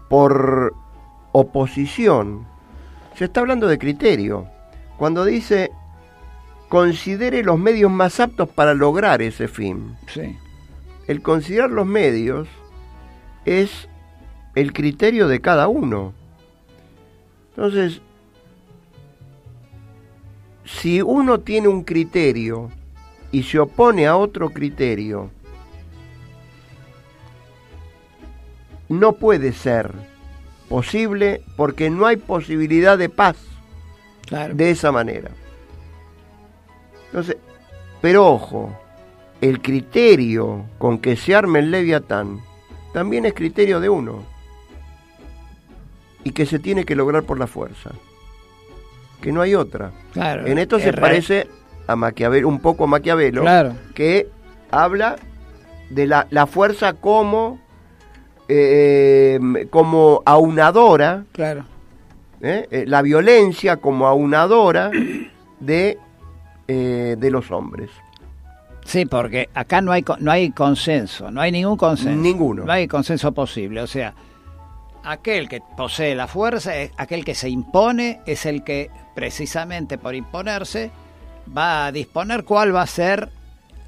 por 0.09 0.73
oposición, 1.31 2.47
se 3.15 3.25
está 3.25 3.41
hablando 3.41 3.67
de 3.67 3.77
criterio. 3.77 4.47
Cuando 4.97 5.25
dice 5.25 5.71
considere 6.69 7.43
los 7.43 7.59
medios 7.59 7.91
más 7.91 8.19
aptos 8.19 8.49
para 8.49 8.73
lograr 8.73 9.21
ese 9.21 9.47
fin. 9.47 9.95
Sí 10.07 10.35
el 11.07 11.21
considerar 11.21 11.69
los 11.69 11.85
medios 11.85 12.47
es 13.45 13.87
el 14.55 14.73
criterio 14.73 15.27
de 15.27 15.41
cada 15.41 15.67
uno. 15.67 16.13
Entonces, 17.49 18.01
si 20.65 21.01
uno 21.01 21.39
tiene 21.39 21.67
un 21.67 21.83
criterio 21.83 22.71
y 23.31 23.43
se 23.43 23.59
opone 23.59 24.07
a 24.07 24.17
otro 24.17 24.49
criterio, 24.49 25.29
no 28.89 29.13
puede 29.13 29.53
ser 29.53 29.91
posible 30.69 31.41
porque 31.55 31.89
no 31.89 32.05
hay 32.05 32.17
posibilidad 32.17 32.97
de 32.97 33.09
paz 33.09 33.37
de 34.53 34.71
esa 34.71 34.91
manera. 34.91 35.31
Entonces, 37.07 37.37
pero 38.01 38.27
ojo, 38.27 38.75
el 39.41 39.61
criterio 39.61 40.65
con 40.77 40.99
que 40.99 41.15
se 41.15 41.35
arme 41.35 41.59
el 41.59 41.71
leviatán 41.71 42.41
también 42.93 43.25
es 43.25 43.33
criterio 43.33 43.79
de 43.79 43.89
uno 43.89 44.23
y 46.23 46.31
que 46.31 46.45
se 46.45 46.57
tiene 46.59 46.85
que 46.85 46.95
lograr 46.95 47.23
por 47.23 47.37
la 47.37 47.45
fuerza, 47.45 47.91
que 49.25 49.31
no 49.31 49.41
hay 49.41 49.55
otra. 49.55 49.91
en 50.13 50.59
esto 50.59 50.77
se 50.79 50.93
parece 50.93 51.47
a 51.87 51.95
Maquiavelo, 51.95 52.47
un 52.47 52.59
poco 52.59 52.83
a 52.83 52.87
Maquiavelo, 52.87 53.43
que 53.95 54.29
habla 54.69 55.15
de 55.89 56.05
la, 56.05 56.45
fuerza 56.45 56.93
como, 56.93 57.59
eh, 58.47 59.39
como 59.71 60.21
aunadora, 60.27 61.23
claro. 61.31 61.65
¿eh? 62.39 62.67
Eh, 62.69 62.83
la 62.85 63.01
violencia 63.01 63.77
como 63.77 64.05
aunadora 64.05 64.91
de, 65.59 65.97
de 66.67 67.31
los 67.31 67.49
hombres. 67.49 67.89
Sí, 68.83 69.07
porque 69.07 69.49
acá 69.55 69.81
no 69.81 69.91
hay 69.91 70.05
no 70.19 70.29
hay 70.29 70.51
consenso, 70.51 71.31
no 71.31 71.41
hay 71.41 71.51
ningún 71.51 71.77
consenso. 71.77 72.21
Ninguno. 72.21 72.63
No 72.63 72.71
hay 72.71 72.87
consenso 72.87 73.31
posible. 73.31 73.81
O 73.81 73.87
sea, 73.87 74.13
aquel 75.05 75.47
que 75.47 75.61
posee 75.77 76.15
la 76.15 76.27
fuerza, 76.27 76.71
aquel 76.97 77.23
que 77.23 77.35
se 77.35 77.49
impone, 77.49 78.21
es 78.25 78.45
el 78.45 78.63
que 78.63 78.89
precisamente 79.13 79.97
por 79.97 80.15
imponerse 80.15 80.91
va 81.55 81.85
a 81.85 81.91
disponer 81.91 82.43
cuál 82.43 82.75
va 82.75 82.81
a 82.81 82.87
ser 82.87 83.29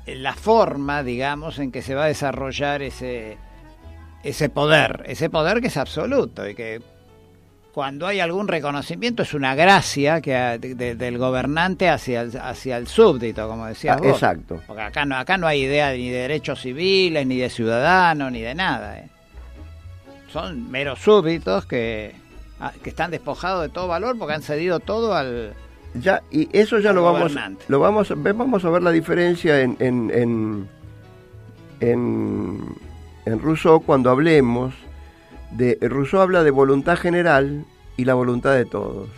la 0.05 0.33
forma, 0.33 1.03
digamos, 1.03 1.59
en 1.59 1.71
que 1.71 1.81
se 1.81 1.95
va 1.95 2.05
a 2.05 2.07
desarrollar 2.07 2.81
ese, 2.81 3.37
ese 4.23 4.49
poder, 4.49 5.03
ese 5.07 5.29
poder 5.29 5.59
que 5.59 5.67
es 5.67 5.77
absoluto 5.77 6.47
y 6.47 6.55
que 6.55 6.81
cuando 7.73 8.07
hay 8.07 8.19
algún 8.19 8.47
reconocimiento 8.47 9.21
es 9.21 9.33
una 9.33 9.53
gracia 9.53 10.19
que 10.19 10.31
del 10.57 11.17
gobernante 11.17 11.89
hacia 11.89 12.21
el, 12.21 12.37
hacia 12.37 12.77
el 12.77 12.87
súbdito, 12.87 13.47
como 13.47 13.67
decías 13.67 13.99
ah, 14.01 14.07
Exacto. 14.07 14.61
Porque 14.65 14.81
acá 14.81 15.05
no, 15.05 15.15
acá 15.15 15.37
no 15.37 15.45
hay 15.45 15.63
idea 15.63 15.91
ni 15.91 16.09
de 16.09 16.21
derechos 16.21 16.61
civiles, 16.61 17.27
ni 17.27 17.37
de 17.37 17.49
ciudadanos, 17.49 18.31
ni 18.31 18.41
de 18.41 18.55
nada. 18.55 18.97
¿eh? 18.97 19.09
Son 20.31 20.69
meros 20.69 20.99
súbditos 20.99 21.65
que, 21.65 22.15
ah, 22.59 22.73
que 22.83 22.89
están 22.89 23.11
despojados 23.11 23.63
de 23.63 23.69
todo 23.69 23.87
valor 23.87 24.17
porque 24.17 24.33
han 24.33 24.41
cedido 24.41 24.79
todo 24.79 25.13
al... 25.13 25.53
Ya, 25.93 26.21
y 26.29 26.49
eso 26.57 26.79
ya 26.79 26.93
lo 26.93 27.03
vamos, 27.03 27.33
lo 27.67 27.79
vamos, 27.79 28.13
vamos 28.15 28.65
a 28.65 28.69
ver 28.69 28.83
la 28.83 28.91
diferencia 28.91 29.61
en, 29.61 29.77
en, 29.79 30.11
en, 30.13 30.69
en, 31.79 32.75
en 33.25 33.39
Rousseau 33.39 33.79
cuando 33.79 34.11
hablemos 34.11 34.73
de 35.51 35.77
Rousseau 35.81 36.21
habla 36.21 36.43
de 36.43 36.51
voluntad 36.51 36.97
general 36.97 37.65
y 37.95 38.05
la 38.05 38.13
voluntad 38.13 38.53
de 38.53 38.65
todos. 38.65 39.09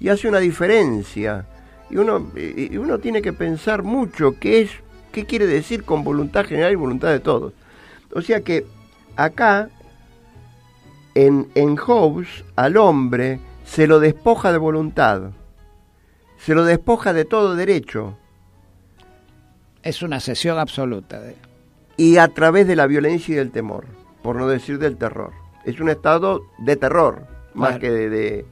Y 0.00 0.08
hace 0.08 0.28
una 0.28 0.38
diferencia. 0.38 1.46
Y 1.90 1.96
uno, 1.96 2.30
y 2.34 2.76
uno 2.76 2.98
tiene 2.98 3.20
que 3.20 3.32
pensar 3.32 3.82
mucho 3.82 4.38
qué 4.40 4.62
es, 4.62 4.70
qué 5.12 5.26
quiere 5.26 5.46
decir 5.46 5.84
con 5.84 6.04
voluntad 6.04 6.46
general 6.46 6.72
y 6.72 6.76
voluntad 6.76 7.10
de 7.10 7.20
todos. 7.20 7.52
O 8.14 8.22
sea 8.22 8.40
que 8.40 8.66
acá, 9.16 9.68
en, 11.14 11.48
en 11.54 11.76
Hobbes, 11.76 12.44
al 12.56 12.76
hombre 12.76 13.40
se 13.64 13.86
lo 13.86 14.00
despoja 14.00 14.52
de 14.52 14.58
voluntad, 14.58 15.30
se 16.38 16.54
lo 16.54 16.64
despoja 16.64 17.12
de 17.12 17.24
todo 17.24 17.54
derecho. 17.54 18.16
Es 19.82 20.02
una 20.02 20.20
sesión 20.20 20.58
absoluta. 20.58 21.20
De... 21.20 21.36
Y 21.96 22.16
a 22.18 22.28
través 22.28 22.66
de 22.66 22.76
la 22.76 22.86
violencia 22.86 23.32
y 23.32 23.36
del 23.36 23.50
temor, 23.50 23.86
por 24.22 24.36
no 24.36 24.46
decir 24.46 24.78
del 24.78 24.96
terror 24.96 25.42
es 25.64 25.80
un 25.80 25.88
estado 25.88 26.42
de 26.58 26.76
terror 26.76 27.26
más 27.54 27.78
que 27.78 27.90
de, 27.90 28.46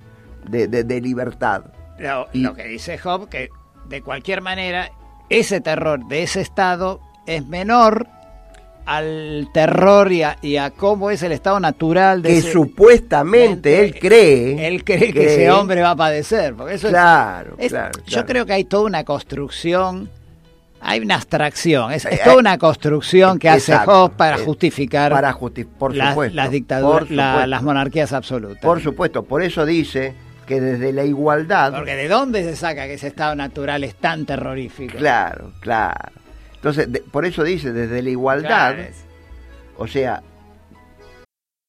de, 0.48 1.00
libertad. 1.00 1.64
Lo, 2.32 2.54
que 2.54 2.64
dice 2.64 2.98
Job, 2.98 3.28
que 3.28 3.50
de 3.88 4.02
cualquier 4.02 4.42
manera 4.42 4.90
ese 5.28 5.60
terror 5.60 6.06
de 6.06 6.22
ese 6.22 6.40
estado 6.40 7.00
es 7.26 7.46
menor 7.46 8.06
al 8.86 9.48
terror 9.52 10.10
y 10.12 10.22
a, 10.22 10.70
cómo 10.70 11.10
es 11.10 11.22
el 11.22 11.32
estado 11.32 11.60
natural 11.60 12.22
de 12.22 12.34
que 12.34 12.42
supuestamente 12.42 13.84
él 13.84 13.98
cree 13.98 14.66
él 14.66 14.84
cree, 14.84 15.12
que 15.12 15.26
ese 15.26 15.50
hombre 15.50 15.80
va 15.82 15.90
a 15.90 15.96
padecer 15.96 16.54
porque 16.54 16.74
eso 16.74 16.88
claro, 16.88 17.56
yo 18.06 18.26
creo 18.26 18.46
que 18.46 18.52
hay 18.52 18.64
toda 18.64 18.84
una 18.84 19.04
construcción 19.04 20.10
hay 20.80 21.00
una 21.00 21.16
abstracción 21.16 21.92
es, 21.92 22.06
toda 22.24 22.36
una 22.36 22.58
construcción 22.58 23.38
que 23.38 23.48
hace 23.48 23.76
Hobbes 23.76 24.16
para 24.16 24.38
justificar 24.38 25.12
para 25.12 25.32
por 25.34 25.94
supuesto, 25.94 26.34
las, 26.34 26.50
dictaduras 26.50 27.10
las 27.10 27.62
monarquías 27.62 28.12
absolutas. 28.12 28.62
Por 28.62 28.80
supuesto 28.82 29.22
por 29.22 29.42
eso 29.42 29.66
dice 29.66 30.14
que 30.46 30.60
desde 30.60 30.92
la 30.92 31.04
igualdad 31.04 31.72
porque 31.74 31.96
de 31.96 32.08
dónde 32.08 32.42
se 32.42 32.56
saca 32.56 32.86
que 32.86 32.94
ese 32.94 33.08
estado 33.08 33.36
natural 33.36 33.84
es 33.84 33.94
tan 33.94 34.26
terrorífico 34.26 34.98
claro 34.98 35.52
claro 35.60 36.19
Entonces, 36.62 36.88
por 37.10 37.24
eso 37.24 37.42
dice, 37.42 37.72
desde 37.72 38.02
la 38.02 38.10
igualdad, 38.10 38.90
o 39.78 39.86
sea... 39.86 40.22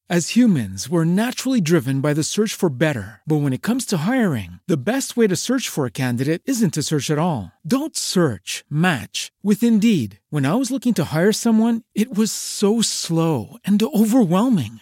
As 0.09 0.35
humans, 0.35 0.89
we're 0.89 1.05
naturally 1.05 1.61
driven 1.61 2.01
by 2.01 2.13
the 2.13 2.21
search 2.21 2.53
for 2.53 2.67
better. 2.67 3.21
But 3.25 3.37
when 3.37 3.53
it 3.53 3.61
comes 3.61 3.85
to 3.85 3.99
hiring, 3.99 4.59
the 4.67 4.75
best 4.75 5.15
way 5.15 5.25
to 5.25 5.37
search 5.37 5.69
for 5.69 5.85
a 5.85 5.91
candidate 5.91 6.41
isn't 6.43 6.73
to 6.73 6.83
search 6.83 7.09
at 7.09 7.17
all. 7.17 7.53
Don't 7.65 7.95
search, 7.95 8.65
match 8.69 9.31
with 9.41 9.63
Indeed. 9.63 10.19
When 10.29 10.45
I 10.45 10.55
was 10.55 10.69
looking 10.69 10.93
to 10.95 11.13
hire 11.15 11.31
someone, 11.31 11.83
it 11.95 12.13
was 12.13 12.29
so 12.33 12.81
slow 12.81 13.55
and 13.63 13.81
overwhelming. 13.81 14.81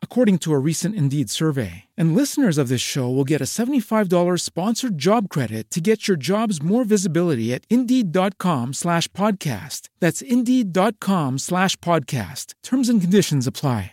according 0.00 0.38
to 0.38 0.54
a 0.54 0.58
recent 0.58 0.94
Indeed 0.94 1.28
survey. 1.28 1.84
And 1.94 2.16
listeners 2.16 2.56
of 2.56 2.68
this 2.68 2.80
show 2.80 3.10
will 3.10 3.26
get 3.26 3.42
a 3.42 3.44
$75 3.44 4.40
sponsored 4.40 4.96
job 4.96 5.28
credit 5.28 5.70
to 5.72 5.82
get 5.82 6.08
your 6.08 6.16
jobs 6.16 6.62
more 6.62 6.84
visibility 6.84 7.52
at 7.52 7.66
Indeed.com 7.68 8.72
slash 8.72 9.08
podcast. 9.08 9.90
That's 10.00 10.22
Indeed.com 10.22 11.36
slash 11.38 11.76
podcast. 11.76 12.54
Terms 12.62 12.88
and 12.88 13.02
conditions 13.02 13.46
apply. 13.46 13.92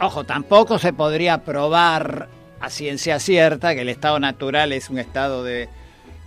Ojo, 0.00 0.24
tampoco 0.24 0.78
se 0.78 0.92
podría 0.92 1.44
probar 1.44 2.28
a 2.60 2.68
ciencia 2.68 3.20
cierta 3.20 3.74
que 3.74 3.82
el 3.82 3.88
estado 3.88 4.18
natural 4.18 4.72
es 4.72 4.90
un 4.90 4.98
estado 4.98 5.44
de, 5.44 5.68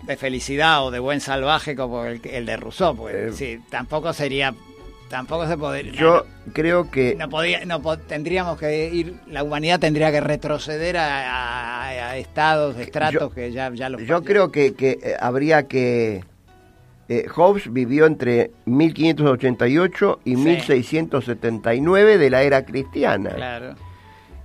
de 0.03 0.17
felicidad 0.17 0.85
o 0.85 0.91
de 0.91 0.99
buen 0.99 1.19
salvaje 1.19 1.75
como 1.75 2.05
el, 2.05 2.21
el 2.23 2.45
de 2.45 2.57
Rousseau. 2.57 2.95
Pues, 2.95 3.15
eh, 3.15 3.33
sí, 3.33 3.63
tampoco 3.69 4.13
sería 4.13 4.55
Tampoco 5.09 5.47
se 5.47 5.57
podría. 5.57 5.93
Yo 5.93 6.25
creo 6.53 6.91
que. 6.91 7.15
No, 7.15 7.29
podía, 7.29 7.65
no 7.65 7.81
tendríamos 7.97 8.59
que 8.59 8.89
ir. 8.89 9.19
La 9.27 9.43
humanidad 9.43 9.79
tendría 9.79 10.11
que 10.11 10.19
retroceder 10.19 10.97
a, 10.97 12.17
estados, 12.17 12.77
estratos 12.77 13.33
que 13.33 13.51
ya, 13.51 13.71
ya 13.73 13.89
los. 13.89 14.01
Yo 14.01 14.23
creo 14.23 14.51
que, 14.51 14.73
que 14.73 14.99
eh, 15.01 15.15
habría 15.19 15.67
que. 15.67 16.23
Eh, 17.09 17.25
Hobbes 17.29 17.71
vivió 17.71 18.05
entre 18.05 18.51
1588 18.65 20.19
y 20.25 20.35
1679 20.35 22.17
de 22.17 22.29
la 22.29 22.43
era 22.43 22.65
cristiana. 22.65 23.29
Claro. 23.29 23.75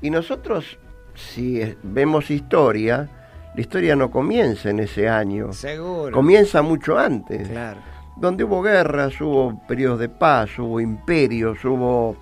Y 0.00 0.10
nosotros, 0.10 0.78
si 1.16 1.60
vemos 1.82 2.30
historia, 2.30 3.08
la 3.56 3.60
historia 3.60 3.96
no 3.96 4.12
comienza 4.12 4.70
en 4.70 4.78
ese 4.78 5.08
año. 5.08 5.52
Seguro. 5.52 6.12
Comienza 6.12 6.62
mucho 6.62 6.96
antes. 6.96 7.48
Claro 7.48 7.91
donde 8.16 8.44
hubo 8.44 8.62
guerras, 8.62 9.20
hubo 9.20 9.60
periodos 9.66 10.00
de 10.00 10.08
paz, 10.08 10.58
hubo 10.58 10.80
imperios, 10.80 11.64
hubo 11.64 12.16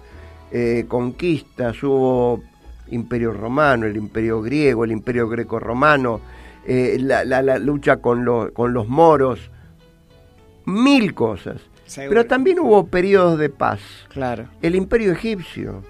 eh, 0.52 0.84
conquistas, 0.88 1.82
hubo 1.82 2.42
imperio 2.88 3.32
romano, 3.32 3.86
el 3.86 3.96
imperio 3.96 4.42
griego, 4.42 4.84
el 4.84 4.92
imperio 4.92 5.28
greco-romano, 5.28 6.20
eh, 6.66 6.96
la, 7.00 7.24
la, 7.24 7.58
lucha 7.58 7.98
con, 7.98 8.50
con 8.52 8.72
los 8.72 8.88
moros, 8.88 9.50
mil 10.64 11.14
cosas. 11.14 11.60
Pero 11.96 12.26
también 12.26 12.60
hubo 12.60 12.86
periodos 12.86 13.38
de 13.38 13.48
paz. 13.48 13.80
Claro. 14.10 14.48
El 14.62 14.76
imperio 14.76 15.12
egipcio. 15.12 15.82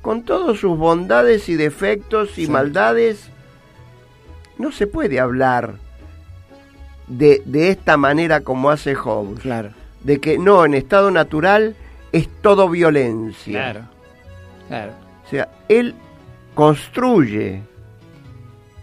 Con 0.00 0.22
todas 0.22 0.58
sus 0.58 0.76
bondades 0.78 1.48
y 1.48 1.54
defectos 1.54 2.38
y 2.38 2.46
maldades, 2.46 3.30
no 4.58 4.72
se 4.72 4.86
puede 4.86 5.20
hablar 5.20 5.74
de, 7.06 7.42
de 7.44 7.70
esta 7.70 7.96
manera 7.96 8.40
como 8.40 8.70
hace 8.70 8.94
Hobbes. 8.94 9.40
Claro. 9.40 9.70
De 10.02 10.20
que 10.20 10.38
no, 10.38 10.64
en 10.64 10.74
estado 10.74 11.10
natural 11.10 11.76
es 12.12 12.28
todo 12.42 12.68
violencia. 12.68 13.52
Claro. 13.52 13.80
Claro. 14.68 14.92
O 15.26 15.30
sea, 15.30 15.48
él 15.68 15.94
construye 16.54 17.62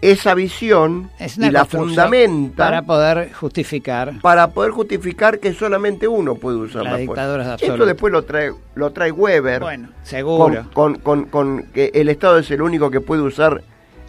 esa 0.02 0.34
visión 0.34 1.10
y 1.20 1.50
la 1.50 1.64
fundamenta 1.64 2.64
para 2.64 2.82
poder 2.82 3.32
justificar 3.32 4.20
para 4.20 4.48
poder 4.48 4.72
justificar 4.72 5.38
que 5.38 5.54
solamente 5.54 6.08
uno 6.08 6.34
puede 6.34 6.56
usar 6.56 6.82
la, 6.82 6.96
dictadura 6.96 7.54
Esto 7.54 7.86
después 7.86 8.12
lo 8.12 8.24
trae 8.24 8.52
lo 8.74 8.90
trae 8.90 9.12
Weber. 9.12 9.60
Bueno, 9.60 9.90
seguro. 10.02 10.66
Con, 10.74 10.96
con, 10.96 11.26
con, 11.26 11.62
que 11.72 11.92
el 11.94 12.08
Estado 12.08 12.38
es 12.38 12.50
el 12.50 12.62
único 12.62 12.90
que 12.90 13.00
puede 13.00 13.22
usar 13.22 13.62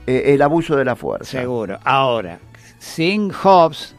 eh, 0.08 0.34
el 0.34 0.42
abuso 0.42 0.76
de 0.76 0.84
la 0.84 0.96
fuerza. 0.96 1.40
Seguro. 1.40 1.80
Ahora, 1.84 2.40
sin 2.80 3.32
Hobbes 3.32 3.96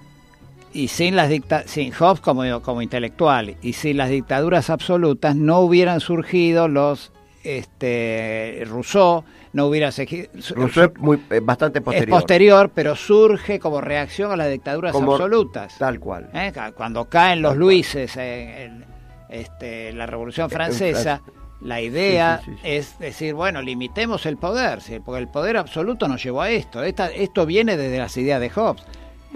y 0.75 0.89
sin 0.89 1.17
las 1.17 1.31
sin 1.67 1.93
Hobbes 1.93 2.21
como, 2.21 2.61
como 2.61 2.83
intelectual 2.83 3.57
y 3.63 3.73
sin 3.73 3.97
las 3.97 4.11
dictaduras 4.11 4.69
absolutas 4.69 5.37
no 5.37 5.61
hubieran 5.61 6.01
surgido 6.01 6.69
los 6.69 7.13
este 7.45 8.65
Rousseau 8.67 9.25
no 9.53 9.67
hubiera 9.67 9.93
seguido 9.93 10.29
Rousseau 10.57 10.93
es 10.93 11.01
muy, 11.01 11.21
eh, 11.31 11.41
bastante 11.41 11.81
posterior. 11.81 12.09
Es 12.09 12.21
posterior, 12.21 12.71
pero 12.75 12.97
surge 12.97 13.61
como 13.61 13.81
reacción 13.81 14.33
a 14.33 14.37
las 14.37 14.51
dictaduras 14.51 14.97
absolutas. 14.97 15.79
Tal 15.79 16.01
cual. 16.01 16.29
¿Eh? 16.35 16.53
Cuando 16.75 17.05
caen 17.05 17.41
los 17.41 17.57
Luises 17.57 18.17
en, 18.17 18.85
este, 19.29 19.93
la 19.93 20.07
Revolución 20.07 20.51
Francesa, 20.51 21.23
la 21.61 21.81
idea 21.81 22.41
es 22.65 22.99
decir, 22.99 23.35
bueno, 23.35 23.63
limitemos 23.63 24.27
el 24.27 24.39
poder, 24.39 24.81
porque 25.05 25.21
el 25.21 25.29
poder 25.29 25.57
absoluto 25.57 26.09
nos 26.09 26.23
llevó 26.23 26.43
a 26.43 26.51
esto. 26.51 26.83
Esta, 26.83 27.07
esto 27.09 27.47
viene 27.47 27.77
desde 27.77 27.99
las 27.99 28.17
ideas 28.17 28.41
de 28.41 28.51
Hobbes. 28.51 28.83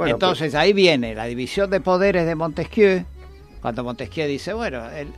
Entonces 0.07 0.55
ahí 0.55 0.73
viene 0.73 1.15
la 1.15 1.25
división 1.25 1.71
de 1.71 1.81
poderes 1.81 2.27
de 2.27 2.35
Montesquieu, 2.35 3.05
cuando 3.61 3.83
Montesquieu 3.83 4.29
dice, 4.29 4.53
bueno, 4.53 4.89
el, 4.91 5.09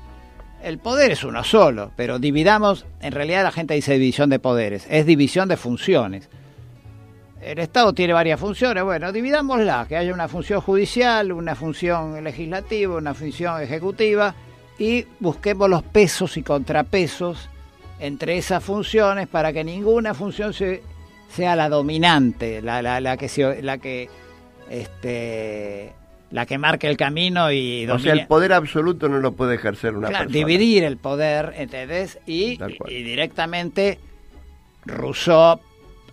el 0.63 0.79
poder 0.79 1.13
es 1.13 1.25
uno 1.25 1.45
solo, 1.45 1.91
pero 1.97 2.19
dividamos, 2.19 2.87
en 3.01 3.13
realidad 3.13 3.43
la 3.43 3.53
gente 3.53 3.75
dice 3.75 3.95
división 3.95 4.31
de 4.31 4.39
poderes, 4.39 4.87
es 4.89 5.07
división 5.07 5.49
de 5.49 5.57
funciones. 5.57 6.29
El 7.43 7.59
Estado 7.59 7.95
tiene 7.95 8.13
varias 8.13 8.39
funciones, 8.39 8.85
bueno, 8.85 9.13
dividámosla, 9.13 9.87
que 9.89 9.97
haya 9.97 10.13
una 10.13 10.29
función 10.29 10.61
judicial, 10.61 11.33
una 11.33 11.55
función 11.55 12.23
legislativa, 12.23 12.97
una 12.97 13.15
función 13.15 13.63
ejecutiva, 13.63 14.35
y 14.79 15.07
busquemos 15.21 15.69
los 15.69 15.83
pesos 15.83 16.37
y 16.37 16.43
contrapesos 16.43 17.49
entre 17.99 18.39
esas 18.39 18.65
funciones 18.65 19.29
para 19.29 19.53
que 19.53 19.63
ninguna 19.63 20.15
función 20.15 20.55
sea 20.55 21.57
la 21.57 21.69
dominante, 21.69 22.63
la, 22.63 22.81
la, 22.81 23.01
la 23.01 23.17
que, 23.17 23.59
la 23.63 23.79
que 23.79 24.09
este 24.71 25.93
la 26.31 26.47
que 26.47 26.59
marque 26.59 26.89
el 26.89 26.97
camino 26.97 27.51
y 27.51 27.87
o 27.89 27.99
sea 27.99 28.13
el 28.13 28.27
poder 28.27 28.53
absoluto 28.53 29.09
no 29.09 29.19
lo 29.19 29.33
puede 29.33 29.57
ejercer 29.57 29.97
una 29.97 30.09
persona. 30.09 30.31
dividir 30.31 30.85
el 30.85 30.97
poder 30.97 31.55
¿entendés? 31.57 32.19
Y, 32.25 32.59
y, 32.89 33.03
directamente 33.03 33.99
Rousseau 34.87 35.59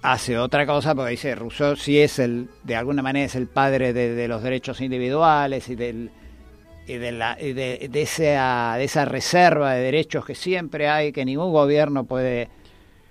hace 0.02 0.38
otra 0.40 0.66
cosa 0.66 0.96
porque 0.96 1.12
dice 1.12 1.36
Rousseau 1.36 1.76
sí 1.76 2.00
es 2.00 2.18
el 2.18 2.50
de 2.64 2.76
alguna 2.76 3.04
manera 3.04 3.28
es 3.28 3.36
el 3.36 3.48
padre 3.48 3.94
de, 3.94 4.28
los 4.28 4.42
derechos 4.42 4.82
individuales 4.82 5.70
y 5.70 5.76
del 5.76 6.10
y 6.88 6.94
de 6.98 7.12
la 7.12 7.36
de, 7.36 7.90
esa 7.94 8.76
de 8.78 8.84
esa 8.84 9.06
reserva 9.06 9.74
de 9.74 9.84
derechos 9.84 10.26
que 10.26 10.34
siempre 10.34 10.90
hay 10.90 11.12
que 11.12 11.26
ningún 11.26 11.52
gobierno 11.52 12.06
puede 12.06 12.50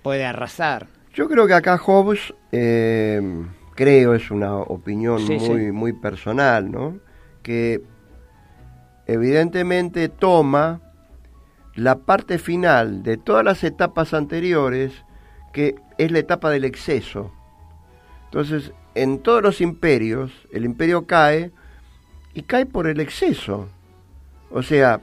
puede 0.01 0.25
arrasar. 0.25 0.87
Yo 1.13 1.27
creo 1.27 1.47
que 1.47 1.53
acá 1.53 1.77
Hobbes 1.77 2.33
eh, 2.51 3.21
creo, 3.77 4.15
es 4.15 4.31
una 4.31 4.55
opinión 4.55 5.23
muy, 5.23 5.71
muy 5.71 5.93
personal, 5.93 6.71
¿no? 6.71 6.97
Que 7.43 7.81
evidentemente 9.05 10.09
toma 10.09 10.81
la 11.75 11.99
parte 11.99 12.39
final 12.39 13.03
de 13.03 13.17
todas 13.17 13.45
las 13.45 13.63
etapas 13.63 14.15
anteriores, 14.15 14.91
que 15.53 15.75
es 15.99 16.11
la 16.11 16.19
etapa 16.19 16.49
del 16.49 16.65
exceso. 16.65 17.31
Entonces, 18.25 18.73
en 18.95 19.19
todos 19.19 19.43
los 19.43 19.61
imperios, 19.61 20.31
el 20.51 20.65
imperio 20.65 21.05
cae 21.05 21.51
y 22.33 22.41
cae 22.41 22.65
por 22.65 22.87
el 22.87 22.99
exceso. 22.99 23.69
O 24.49 24.63
sea, 24.63 25.01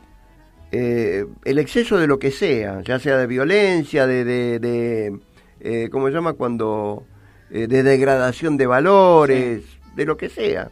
eh, 0.73 1.27
el 1.45 1.59
exceso 1.61 1.97
de 1.97 2.09
lo 2.09 2.19
que 2.19 2.33
sea, 2.33 2.83
ya 2.83 2.99
sea 2.99 3.19
de 3.19 3.29
violencia, 3.29 4.09
de, 4.09 4.25
de, 4.25 4.59
de 4.59 5.21
eh, 5.61 5.89
¿cómo 5.93 6.09
se 6.09 6.15
llama? 6.15 6.33
Cuando, 6.33 7.07
eh, 7.51 7.67
de 7.67 7.83
degradación 7.83 8.57
de 8.57 8.67
valores, 8.67 9.63
de 9.95 10.05
lo 10.05 10.17
que 10.17 10.29
sea. 10.29 10.71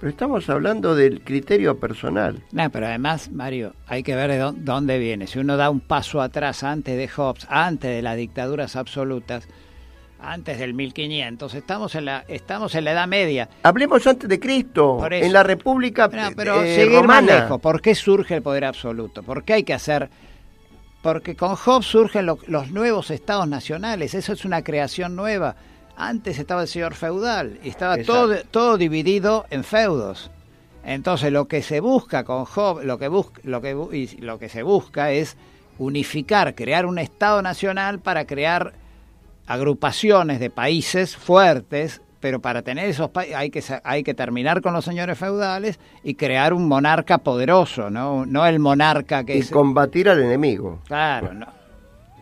Pero 0.00 0.10
estamos 0.10 0.48
hablando 0.48 0.94
del 0.94 1.20
criterio 1.22 1.78
personal. 1.78 2.42
No, 2.52 2.70
pero 2.70 2.86
además, 2.86 3.30
Mario, 3.30 3.74
hay 3.86 4.02
que 4.02 4.14
ver 4.14 4.30
de 4.30 4.52
dónde 4.56 4.98
viene. 4.98 5.26
Si 5.26 5.38
uno 5.38 5.58
da 5.58 5.68
un 5.68 5.80
paso 5.80 6.22
atrás 6.22 6.62
antes 6.62 6.96
de 6.96 7.06
Hobbes, 7.06 7.46
antes 7.50 7.90
de 7.90 8.00
las 8.00 8.16
dictaduras 8.16 8.76
absolutas, 8.76 9.46
antes 10.18 10.58
del 10.58 10.72
1500, 10.72 11.54
estamos 11.54 11.94
en 11.94 12.06
la 12.06 12.24
estamos 12.28 12.74
en 12.74 12.84
la 12.84 12.92
Edad 12.92 13.08
Media. 13.08 13.50
Hablemos 13.62 14.06
antes 14.06 14.28
de 14.28 14.40
Cristo, 14.40 15.06
en 15.10 15.32
la 15.34 15.42
República 15.42 16.08
no, 16.08 16.30
pero 16.34 16.62
eh, 16.62 16.74
seguir 16.74 17.02
más 17.02 17.22
lejos, 17.22 17.60
¿por 17.60 17.82
qué 17.82 17.94
surge 17.94 18.36
el 18.36 18.42
poder 18.42 18.64
absoluto? 18.64 19.22
¿Por 19.22 19.44
qué 19.44 19.54
hay 19.54 19.64
que 19.64 19.74
hacer 19.74 20.08
porque 21.02 21.36
con 21.36 21.56
Hobbes 21.56 21.86
surgen 21.86 22.26
los 22.26 22.70
nuevos 22.70 23.10
estados 23.10 23.48
nacionales, 23.48 24.14
eso 24.14 24.32
es 24.32 24.44
una 24.44 24.62
creación 24.62 25.16
nueva 25.16 25.56
antes 26.00 26.38
estaba 26.38 26.62
el 26.62 26.68
señor 26.68 26.94
feudal 26.94 27.58
y 27.62 27.68
estaba 27.68 27.98
todo, 27.98 28.34
todo 28.50 28.78
dividido 28.78 29.46
en 29.50 29.64
feudos. 29.64 30.30
Entonces 30.82 31.30
lo 31.30 31.46
que 31.46 31.62
se 31.62 31.80
busca 31.80 32.24
con 32.24 32.46
Job, 32.46 32.82
lo 32.82 32.98
que, 32.98 33.08
busca, 33.08 33.40
lo, 33.44 33.60
que, 33.60 34.08
lo 34.18 34.38
que 34.38 34.48
se 34.48 34.62
busca 34.62 35.12
es 35.12 35.36
unificar, 35.78 36.54
crear 36.54 36.86
un 36.86 36.98
Estado 36.98 37.42
nacional 37.42 38.00
para 38.00 38.26
crear 38.26 38.72
agrupaciones 39.46 40.40
de 40.40 40.48
países 40.48 41.16
fuertes, 41.16 42.00
pero 42.20 42.40
para 42.40 42.62
tener 42.62 42.88
esos 42.88 43.10
países 43.10 43.34
hay 43.34 43.50
que, 43.50 43.62
hay 43.82 44.02
que 44.02 44.14
terminar 44.14 44.60
con 44.60 44.74
los 44.74 44.84
señores 44.84 45.18
feudales 45.18 45.80
y 46.04 46.14
crear 46.14 46.52
un 46.52 46.68
monarca 46.68 47.18
poderoso, 47.18 47.90
no, 47.90 48.26
no 48.26 48.46
el 48.46 48.58
monarca 48.58 49.24
que 49.24 49.38
y 49.38 49.42
combatir 49.44 50.08
al 50.08 50.22
enemigo. 50.22 50.80
Claro, 50.86 51.32
no. 51.32 51.46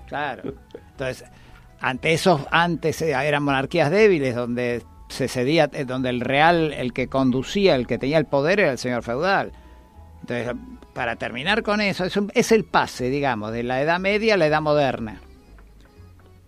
Claro. 0.06 0.54
Entonces, 0.92 1.24
ante 1.80 2.12
esos 2.12 2.40
antes 2.50 3.02
eh, 3.02 3.12
eran 3.12 3.42
monarquías 3.42 3.90
débiles 3.90 4.34
donde 4.34 4.82
se 5.08 5.28
cedía 5.28 5.68
eh, 5.72 5.84
donde 5.84 6.10
el 6.10 6.20
real 6.20 6.72
el 6.72 6.92
que 6.92 7.08
conducía 7.08 7.74
el 7.74 7.86
que 7.86 7.98
tenía 7.98 8.18
el 8.18 8.26
poder 8.26 8.60
era 8.60 8.72
el 8.72 8.78
señor 8.78 9.02
feudal 9.02 9.52
entonces 10.20 10.54
para 10.92 11.16
terminar 11.16 11.62
con 11.62 11.80
eso 11.80 12.04
es, 12.04 12.18
es 12.34 12.52
el 12.52 12.64
pase 12.64 13.10
digamos 13.10 13.52
de 13.52 13.62
la 13.62 13.80
edad 13.80 14.00
media 14.00 14.34
a 14.34 14.36
la 14.36 14.46
edad 14.46 14.60
moderna 14.60 15.20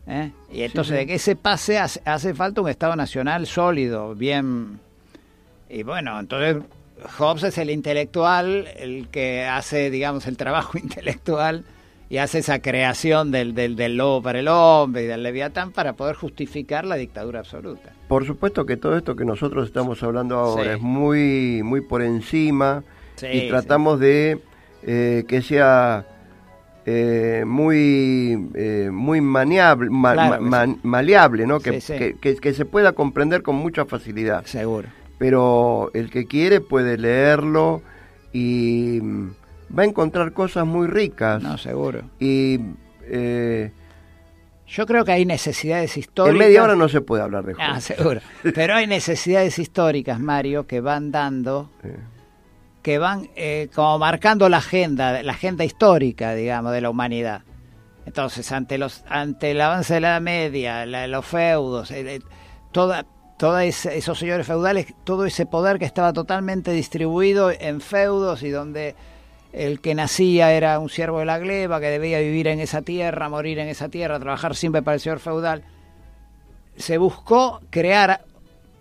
¿eh? 0.06 0.32
y 0.52 0.62
entonces 0.62 0.96
de 0.96 1.06
que 1.06 1.14
ese 1.14 1.36
pase 1.36 1.78
hace, 1.78 2.00
hace, 2.04 2.34
falta 2.34 2.60
un 2.60 2.68
estado 2.68 2.96
nacional 2.96 3.46
sólido 3.46 4.14
bien 4.14 4.80
y 5.68 5.82
bueno 5.82 6.18
entonces 6.18 6.62
Hobbes 7.18 7.44
es 7.44 7.58
el 7.58 7.70
intelectual 7.70 8.68
el 8.76 9.08
que 9.08 9.44
hace 9.44 9.90
digamos 9.90 10.26
el 10.26 10.36
trabajo 10.36 10.78
intelectual 10.82 11.64
y 12.10 12.18
hace 12.18 12.38
esa 12.38 12.60
creación 12.60 13.30
del, 13.30 13.54
del, 13.54 13.76
del, 13.76 13.96
lobo 13.96 14.20
para 14.20 14.40
el 14.40 14.48
hombre 14.48 15.04
y 15.04 15.06
del 15.06 15.22
leviatán 15.22 15.70
para 15.70 15.92
poder 15.92 16.16
justificar 16.16 16.84
la 16.84 16.96
dictadura 16.96 17.38
absoluta. 17.38 17.92
Por 18.08 18.26
supuesto 18.26 18.66
que 18.66 18.76
todo 18.76 18.96
esto 18.96 19.14
que 19.14 19.24
nosotros 19.24 19.68
estamos 19.68 20.02
hablando 20.02 20.36
ahora 20.36 20.74
es 20.74 20.80
muy, 20.80 21.62
muy 21.62 21.80
por 21.82 22.02
encima 22.02 22.82
y 23.32 23.48
tratamos 23.48 24.00
de 24.00 24.40
eh, 24.82 25.24
que 25.28 25.40
sea 25.40 26.04
eh, 26.86 27.44
muy, 27.46 28.48
eh, 28.54 28.90
muy 28.92 29.20
maniable, 29.20 29.90
maleable, 29.90 31.46
¿no? 31.46 31.60
Que, 31.60 31.80
que, 32.20 32.36
que, 32.36 32.54
se 32.54 32.64
pueda 32.64 32.92
comprender 32.92 33.42
con 33.42 33.56
mucha 33.56 33.84
facilidad. 33.84 34.44
Seguro. 34.46 34.88
Pero 35.18 35.90
el 35.92 36.10
que 36.10 36.26
quiere 36.26 36.60
puede 36.60 36.96
leerlo 36.96 37.82
y 38.32 39.00
va 39.00 39.82
a 39.82 39.84
encontrar 39.84 40.32
cosas 40.32 40.66
muy 40.66 40.86
ricas. 40.86 41.42
No, 41.42 41.58
seguro. 41.58 42.02
Y. 42.18 42.60
Eh, 43.04 43.70
yo 44.66 44.86
creo 44.86 45.04
que 45.04 45.10
hay 45.12 45.26
necesidades 45.26 45.96
históricas. 45.96 46.32
En 46.32 46.38
media 46.38 46.62
hora 46.62 46.76
no 46.76 46.88
se 46.88 47.00
puede 47.00 47.22
hablar 47.24 47.44
de 47.44 47.54
Ah, 47.58 47.80
seguro. 47.80 48.20
Pero 48.54 48.74
hay 48.74 48.86
necesidades 48.86 49.58
históricas, 49.58 50.20
Mario, 50.20 50.66
que 50.68 50.80
van 50.80 51.10
dando, 51.10 51.70
que 52.82 52.98
van 52.98 53.28
eh, 53.36 53.68
como 53.74 53.98
marcando 53.98 54.48
la 54.48 54.58
agenda, 54.58 55.22
la 55.22 55.32
agenda 55.32 55.64
histórica, 55.64 56.34
digamos, 56.34 56.72
de 56.72 56.80
la 56.80 56.90
humanidad. 56.90 57.42
Entonces, 58.06 58.50
ante 58.52 58.78
los, 58.78 59.04
ante 59.08 59.52
el 59.52 59.60
avance 59.60 59.94
de 59.94 60.00
la 60.00 60.08
Edad 60.08 60.20
Media, 60.20 60.86
los 61.06 61.26
feudos, 61.26 61.92
toda, 62.72 63.04
todos 63.38 63.62
esos 63.62 64.18
señores 64.18 64.46
feudales, 64.46 64.94
todo 65.04 65.26
ese 65.26 65.46
poder 65.46 65.78
que 65.78 65.84
estaba 65.84 66.12
totalmente 66.12 66.72
distribuido 66.72 67.50
en 67.50 67.80
feudos 67.80 68.42
y 68.42 68.50
donde 68.50 68.94
el 69.52 69.80
que 69.80 69.94
nacía 69.94 70.52
era 70.52 70.78
un 70.78 70.88
siervo 70.88 71.20
de 71.20 71.26
la 71.26 71.38
gleba, 71.38 71.80
que 71.80 71.86
debía 71.86 72.20
vivir 72.20 72.48
en 72.48 72.60
esa 72.60 72.82
tierra, 72.82 73.28
morir 73.28 73.58
en 73.58 73.68
esa 73.68 73.88
tierra, 73.88 74.18
trabajar 74.18 74.54
siempre 74.54 74.82
para 74.82 74.94
el 74.94 75.00
señor 75.00 75.20
feudal. 75.20 75.64
Se 76.76 76.98
buscó 76.98 77.60
crear 77.70 78.24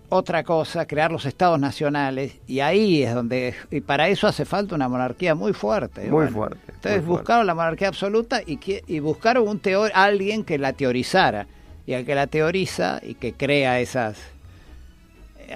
otra 0.10 0.44
cosa, 0.44 0.86
crear 0.86 1.12
los 1.12 1.26
estados 1.26 1.60
nacionales, 1.60 2.34
y 2.48 2.60
ahí 2.60 3.04
es 3.04 3.14
donde, 3.14 3.54
y 3.72 3.82
para 3.82 4.08
eso 4.10 4.28
hace 4.28 4.46
falta 4.46 4.76
una 4.76 4.90
monarquía 4.90 5.36
muy 5.36 5.54
fuerte. 5.54 6.10
Muy 6.10 6.28
fuerte. 6.28 6.60
Entonces 6.68 7.06
buscaron 7.06 7.46
la 7.48 7.56
monarquía 7.56 7.88
absoluta 7.88 8.42
y, 8.46 8.60
y 8.88 9.00
buscaron 9.00 9.48
un 9.48 9.60
teor, 9.60 9.92
alguien 9.94 10.44
que 10.44 10.58
la 10.58 10.74
teorizara, 10.74 11.48
y 11.86 11.94
el 11.94 12.06
que 12.06 12.16
la 12.16 12.28
teoriza 12.28 13.00
y 13.02 13.16
que 13.16 13.34
crea 13.34 13.80
esas 13.80 14.18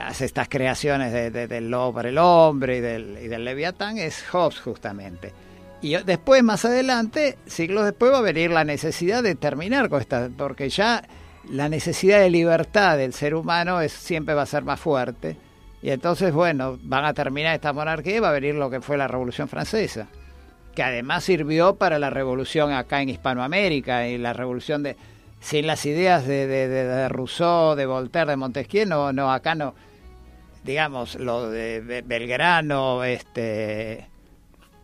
hace 0.01 0.25
estas 0.25 0.49
creaciones 0.49 1.13
de, 1.13 1.47
del 1.47 1.69
lobo 1.69 1.93
para 1.93 2.09
el 2.09 2.17
hombre 2.17 2.77
y 2.77 2.81
del, 2.81 3.17
y 3.21 3.27
del 3.27 3.45
leviatán 3.45 3.97
es 3.97 4.23
Hobbes 4.31 4.59
justamente. 4.59 5.33
Y 5.81 5.95
después, 5.97 6.41
más 6.43 6.63
adelante, 6.63 7.37
siglos 7.45 7.85
después, 7.85 8.11
va 8.11 8.19
a 8.19 8.21
venir 8.21 8.49
la 8.51 8.63
necesidad 8.63 9.21
de 9.21 9.35
terminar 9.35 9.89
con 9.89 9.99
esta, 9.99 10.29
porque 10.35 10.69
ya 10.69 11.03
la 11.49 11.69
necesidad 11.69 12.19
de 12.19 12.29
libertad 12.29 12.97
del 12.97 13.13
ser 13.13 13.35
humano 13.35 13.81
es, 13.81 13.91
siempre 13.91 14.35
va 14.35 14.43
a 14.43 14.47
ser 14.47 14.63
más 14.63 14.79
fuerte. 14.79 15.37
Y 15.81 15.89
entonces, 15.89 16.33
bueno, 16.33 16.79
van 16.83 17.05
a 17.05 17.13
terminar 17.13 17.55
esta 17.55 17.73
monarquía 17.73 18.17
y 18.17 18.19
va 18.19 18.29
a 18.29 18.33
venir 18.33 18.55
lo 18.55 18.69
que 18.69 18.81
fue 18.81 18.97
la 18.97 19.07
Revolución 19.07 19.49
Francesa, 19.49 20.07
que 20.73 20.83
además 20.83 21.25
sirvió 21.25 21.75
para 21.75 21.99
la 21.99 22.09
revolución 22.09 22.71
acá 22.71 23.01
en 23.01 23.09
Hispanoamérica 23.09 24.07
y 24.07 24.17
la 24.17 24.31
revolución 24.31 24.81
de, 24.81 24.95
sin 25.41 25.67
las 25.67 25.85
ideas 25.85 26.25
de, 26.25 26.47
de, 26.47 26.67
de, 26.69 27.09
Rousseau, 27.09 27.75
de 27.75 27.85
Voltaire, 27.85 28.31
de 28.31 28.37
Montesquieu, 28.37 28.85
no, 28.85 29.11
no, 29.11 29.31
acá 29.31 29.55
no, 29.55 29.75
digamos, 30.63 31.15
lo 31.15 31.49
de 31.49 32.03
Belgrano, 32.05 33.03
este... 33.03 34.07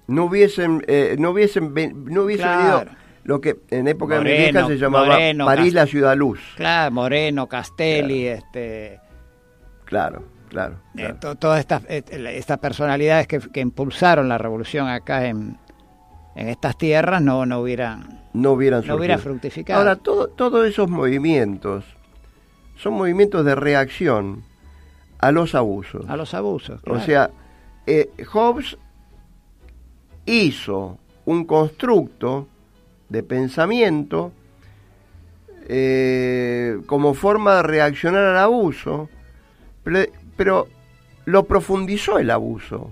No 0.07 0.25
hubiesen, 0.25 0.83
eh, 0.87 1.15
no 1.19 1.29
hubiesen, 1.29 1.71
no 2.05 2.23
hubiese 2.23 2.43
venido 2.43 2.85
lo 3.29 3.39
que 3.39 3.59
en 3.69 3.87
época 3.87 4.19
de 4.19 4.51
mi 4.51 4.67
se 4.67 4.77
llamaba 4.79 5.15
París 5.45 5.75
la 5.75 5.85
ciudad 5.85 6.17
luz. 6.17 6.39
Claro, 6.55 6.91
Moreno, 6.91 7.45
Castelli, 7.47 8.25
este... 8.25 8.99
Claro, 9.85 10.23
claro. 10.47 10.77
Eh, 10.97 11.13
todas 11.37 11.59
estas, 11.59 11.83
eh, 11.87 12.03
estas 12.35 12.57
personalidades 12.57 13.27
que, 13.27 13.39
que 13.39 13.59
impulsaron 13.59 14.27
la 14.29 14.39
revolución 14.39 14.87
acá 14.87 15.27
en, 15.27 15.59
en 16.35 16.49
estas 16.49 16.75
tierras 16.75 17.21
no, 17.21 17.45
no 17.45 17.59
hubieran 17.59 18.23
no 18.33 18.53
hubieran 18.53 18.83
no 18.87 18.95
hubiera 18.95 19.19
fructificado. 19.19 19.77
Ahora, 19.77 19.95
todo, 19.95 20.29
todos 20.29 20.67
esos 20.67 20.89
movimientos 20.89 21.85
son 22.77 22.93
movimientos 22.93 23.45
de 23.45 23.53
reacción 23.53 24.43
a 25.19 25.31
los 25.31 25.53
abusos. 25.53 26.03
A 26.09 26.17
los 26.17 26.33
abusos. 26.33 26.81
O 26.87 26.99
sea, 26.99 27.29
eh, 27.85 28.09
Hobbes 28.33 28.75
hizo 30.25 30.97
un 31.25 31.45
constructo 31.45 32.47
de 33.09 33.23
pensamiento 33.23 34.31
eh, 35.67 36.79
como 36.85 37.13
forma 37.13 37.57
de 37.57 37.63
reaccionar 37.63 38.23
al 38.23 38.37
abuso, 38.37 39.09
pero, 40.35 40.67
lo 41.25 41.43
profundizó 41.45 42.17
el 42.17 42.31
abuso. 42.31 42.91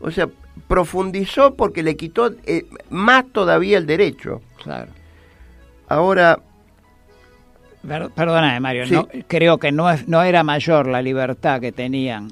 O 0.00 0.10
sea, 0.10 0.28
profundizó 0.68 1.54
porque 1.54 1.82
le 1.82 1.96
quitó 1.96 2.34
eh, 2.44 2.64
más 2.88 3.26
todavía 3.32 3.78
el 3.78 3.86
derecho. 3.86 4.40
Claro. 4.62 4.90
Ahora. 5.88 6.38
Perdóname, 7.82 8.60
Mario, 8.60 8.86
no, 8.90 9.08
creo 9.28 9.58
que 9.58 9.70
no, 9.70 9.90
es, 9.90 10.08
no 10.08 10.22
era 10.22 10.42
mayor 10.42 10.86
la 10.86 11.02
libertad 11.02 11.60
que 11.60 11.70
tenían 11.72 12.30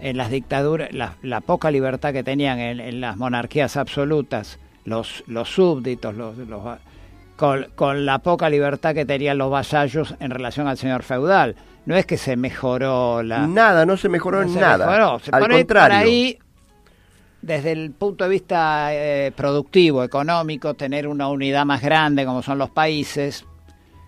en 0.00 0.16
las 0.16 0.30
dictaduras, 0.30 0.90
la, 0.92 1.40
poca 1.40 1.70
libertad 1.70 2.12
que 2.12 2.24
tenían 2.24 2.58
en, 2.58 3.00
las 3.00 3.16
monarquías 3.16 3.76
absolutas, 3.76 4.58
los, 4.84 5.24
los 5.26 5.48
súbditos, 5.48 6.14
los, 6.14 6.34
con, 7.36 8.06
la 8.06 8.18
poca 8.18 8.50
libertad 8.50 8.94
que 8.94 9.04
tenían 9.04 9.38
los 9.38 9.50
vasallos 9.50 10.14
en 10.20 10.30
relación 10.30 10.66
al 10.66 10.78
señor 10.78 11.02
feudal. 11.02 11.56
No 11.86 11.96
es 11.96 12.06
que 12.06 12.18
se 12.18 12.36
mejoró 12.36 13.22
la... 13.22 13.46
Nada, 13.46 13.86
no 13.86 13.96
se 13.96 14.08
mejoró 14.08 14.42
en 14.42 14.54
nada. 14.54 15.14
Al 15.32 15.48
contrario. 15.48 15.98
ahí 15.98 16.38
desde 17.42 17.72
el 17.72 17.92
punto 17.92 18.24
de 18.24 18.30
vista 18.30 18.88
eh, 18.92 19.32
productivo, 19.34 20.04
económico, 20.04 20.74
tener 20.74 21.08
una 21.08 21.28
unidad 21.28 21.64
más 21.64 21.80
grande 21.80 22.24
como 22.26 22.42
son 22.42 22.58
los 22.58 22.70
países, 22.70 23.46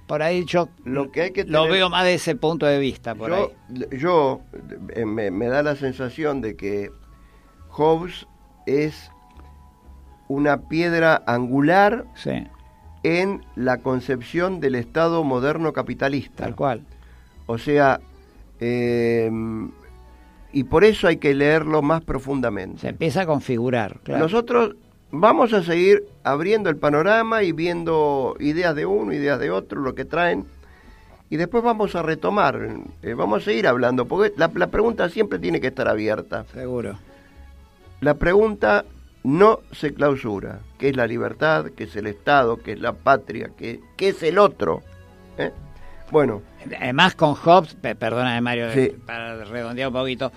por 0.07 0.23
ahí 0.23 0.45
yo 0.45 0.69
lo, 0.85 1.11
que 1.11 1.23
hay 1.23 1.31
que 1.31 1.45
lo 1.45 1.67
veo 1.69 1.89
más 1.89 2.05
de 2.05 2.15
ese 2.15 2.37
punto 2.37 2.67
de 2.67 2.79
vista. 2.79 3.15
Por 3.15 3.31
yo, 3.31 3.53
ahí. 3.71 3.99
yo 3.99 4.43
eh, 4.95 5.07
me, 5.07 5.47
da 5.47 5.63
la 5.63 5.77
sensación 5.77 6.41
de 6.41 6.57
que 6.57 6.91
Hobbes 7.69 8.27
es 8.67 9.11
una 10.33 10.63
piedra 10.69 11.23
angular 11.27 12.05
Sí, 12.15 12.47
en 13.03 13.45
la 13.57 13.79
concepción 13.79 14.61
del 14.61 14.75
Estado 14.75 15.25
moderno 15.25 15.73
capitalista. 15.73 16.45
tal 16.45 16.55
cual. 16.55 16.83
O 17.47 17.59
sea, 17.59 18.01
eh, 18.61 19.31
y 20.53 20.65
por 20.65 20.85
eso 20.85 21.09
hay 21.09 21.17
que 21.17 21.35
leerlo 21.35 21.83
más 21.83 22.03
profundamente. 22.03 22.81
Se 22.83 22.89
empieza 22.89 23.23
a 23.23 23.27
configurar, 23.27 23.99
claro. 24.05 24.23
Nosotros 24.23 24.77
vamos 25.11 25.53
a 25.53 25.63
seguir 25.63 26.05
abriendo 26.25 26.71
el 26.71 26.77
panorama 26.77 27.43
y 27.43 27.53
viendo 27.53 28.37
ideas 28.39 28.75
de 28.75 28.87
uno, 28.87 29.13
ideas 29.13 29.39
de 29.41 29.51
otro, 29.51 29.81
lo 29.81 29.95
que 29.95 30.05
traen, 30.05 30.45
y 31.29 31.37
después 31.37 31.65
vamos 31.65 31.97
a 31.97 32.03
retomar, 32.03 32.69
eh, 33.03 33.15
vamos 33.15 33.43
a 33.43 33.45
seguir 33.47 33.67
hablando, 33.67 34.07
porque 34.07 34.33
la, 34.37 34.51
la 34.55 34.67
pregunta 34.69 35.09
siempre 35.09 35.39
tiene 35.39 35.61
que 35.61 35.69
estar 35.69 35.89
abierta. 35.89 36.45
Seguro. 36.53 36.99
La 38.01 38.15
pregunta 38.15 38.85
no 39.25 39.61
se 39.73 39.95
clausura. 39.95 40.61
¿Qué 40.79 40.89
es 40.91 40.97
la 40.97 41.07
libertad? 41.07 41.67
¿Qué 41.77 41.85
es 41.85 41.95
el 41.97 42.07
Estado? 42.07 42.57
¿Qué 42.59 42.73
es 42.73 42.81
la 42.81 42.93
patria? 42.93 43.51
¿Qué, 43.57 43.81
qué 43.97 44.09
es 44.09 44.23
el 44.23 44.39
otro? 44.39 44.83
¿Eh? 45.39 45.51
Bueno, 46.11 46.43
Además 46.81 47.15
con 47.15 47.35
Hobbes, 47.35 47.75
pe- 47.75 47.95
perdóname 47.95 48.41
Mario, 48.41 48.73
Sí. 48.73 48.93
para 49.07 49.43
redondear 49.45 49.89
un 49.89 49.95
poquito, 49.95 50.31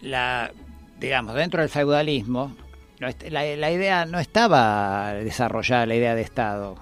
la, 0.00 0.50
digamos, 0.98 1.34
dentro 1.34 1.60
del 1.60 1.68
feudalismo, 1.70 2.54
la, 2.98 3.12
la 3.30 3.70
idea 3.70 4.06
no 4.06 4.18
estaba 4.18 5.12
desarrollada, 5.14 5.84
la 5.86 5.94
idea 5.96 6.14
de 6.14 6.22
Estado, 6.22 6.76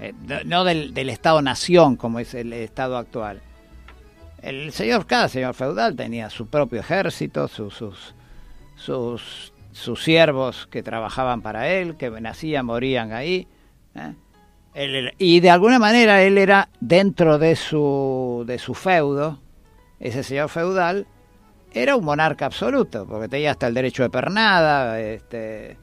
Eh, 0.00 0.12
no- 0.28 0.44
no 0.44 0.62
del, 0.64 0.94
del 0.94 1.08
Estado-nación 1.10 1.96
como 1.96 2.20
es 2.20 2.32
el 2.34 2.52
Estado 2.52 2.96
actual. 2.98 3.40
El 4.42 4.70
señor, 4.70 5.06
cada 5.06 5.26
señor 5.28 5.54
feudal 5.54 5.96
tenía 5.96 6.30
su 6.30 6.46
propio 6.46 6.78
ejército, 6.78 7.48
sus, 7.48 7.74
sus, 7.74 8.14
sus, 8.76 9.52
sus 9.78 10.02
siervos 10.04 10.66
que 10.70 10.82
trabajaban 10.82 11.40
para 11.42 11.68
él, 11.68 11.96
que 11.96 12.10
nacían, 12.10 12.66
morían 12.66 13.12
ahí. 13.12 13.46
¿eh? 13.94 14.14
Él 14.74 14.94
era- 14.94 15.12
y 15.18 15.40
de 15.40 15.50
alguna 15.50 15.78
manera 15.78 16.22
él 16.22 16.36
era 16.38 16.68
dentro 16.80 17.38
de 17.38 17.56
su, 17.56 18.44
de 18.46 18.58
su 18.58 18.74
feudo, 18.74 19.38
ese 20.00 20.22
señor 20.22 20.48
feudal, 20.48 21.06
era 21.72 21.96
un 21.96 22.04
monarca 22.04 22.46
absoluto, 22.46 23.06
porque 23.06 23.28
tenía 23.28 23.50
hasta 23.52 23.66
el 23.66 23.74
derecho 23.74 24.02
de 24.02 24.10
pernada, 24.10 25.00
este, 25.00 25.76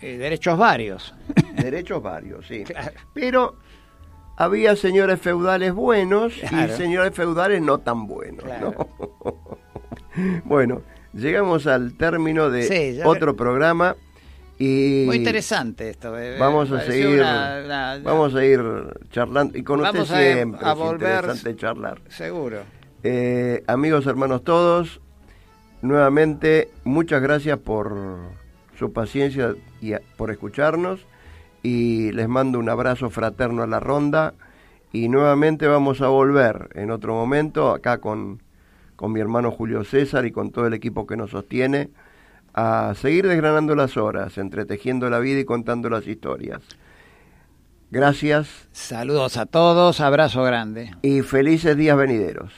y 0.00 0.12
derechos 0.16 0.56
varios. 0.58 1.14
derechos 1.54 2.02
varios, 2.02 2.46
sí. 2.46 2.64
Claro. 2.64 2.92
Pero 3.14 3.56
había 4.36 4.76
señores 4.76 5.20
feudales 5.20 5.72
buenos 5.72 6.34
Claro. 6.48 6.72
y 6.72 6.76
señores 6.76 7.12
feudales 7.14 7.60
no 7.62 7.78
tan 7.78 8.06
buenos. 8.06 8.44
Claro. 8.44 8.74
¿no? 8.98 9.58
bueno, 10.44 10.82
llegamos 11.18 11.66
al 11.66 11.94
término 11.96 12.50
de 12.50 12.62
Sí, 12.64 13.00
otro 13.04 13.36
programa 13.36 13.96
y 14.58 15.04
Muy 15.06 15.16
interesante 15.16 15.90
esto. 15.90 16.18
eh, 16.18 16.36
vamos 16.38 16.70
a 16.72 16.80
seguir 16.80 17.20
una- 17.20 17.62
una- 17.64 17.98
vamos 18.02 18.34
a 18.34 18.44
ir 18.44 18.60
charlando 19.10 19.56
y 19.56 19.62
con 19.62 19.80
usted 19.80 19.92
Vamos 19.92 20.10
a- 20.10 20.16
siempre 20.20 20.60
a 20.66 20.72
es 20.72 20.78
volver- 20.78 21.14
interesante 21.20 21.56
charlar. 21.56 22.00
Seguro. 22.08 22.58
Eh, 23.04 23.62
amigos, 23.68 24.06
hermanos 24.06 24.42
todos, 24.42 25.00
nuevamente 25.82 26.70
muchas 26.84 27.22
gracias 27.22 27.58
por 27.58 27.96
su 28.78 28.92
paciencia 28.92 29.54
y 29.80 29.92
a- 29.92 30.02
por 30.16 30.30
escucharnos 30.30 31.06
y 31.62 32.12
les 32.12 32.28
mando 32.28 32.58
un 32.58 32.68
abrazo 32.68 33.10
fraterno 33.10 33.62
a 33.62 33.66
la 33.66 33.80
ronda 33.80 34.34
y 34.92 35.08
nuevamente 35.08 35.66
vamos 35.66 36.00
a 36.00 36.08
volver 36.08 36.68
en 36.74 36.90
otro 36.90 37.14
momento 37.14 37.70
acá 37.70 37.98
con, 37.98 38.42
con 38.98 39.12
mi 39.12 39.20
hermano 39.20 39.52
Julio 39.52 39.84
César 39.84 40.26
y 40.26 40.32
con 40.32 40.50
todo 40.50 40.66
el 40.66 40.74
equipo 40.74 41.06
que 41.06 41.16
nos 41.16 41.30
sostiene 41.30 41.88
a 42.52 42.94
seguir 42.96 43.28
desgranando 43.28 43.76
las 43.76 43.96
horas, 43.96 44.38
entretejiendo 44.38 45.08
la 45.08 45.20
vida 45.20 45.38
y 45.38 45.44
contando 45.44 45.88
las 45.88 46.04
historias. 46.08 46.60
Gracias 47.92 48.68
Saludos 48.72 49.36
a 49.36 49.46
todos, 49.46 50.00
abrazo 50.00 50.42
grande. 50.42 50.90
y 51.02 51.22
felices 51.22 51.76
días 51.76 51.96
venideros. 51.96 52.52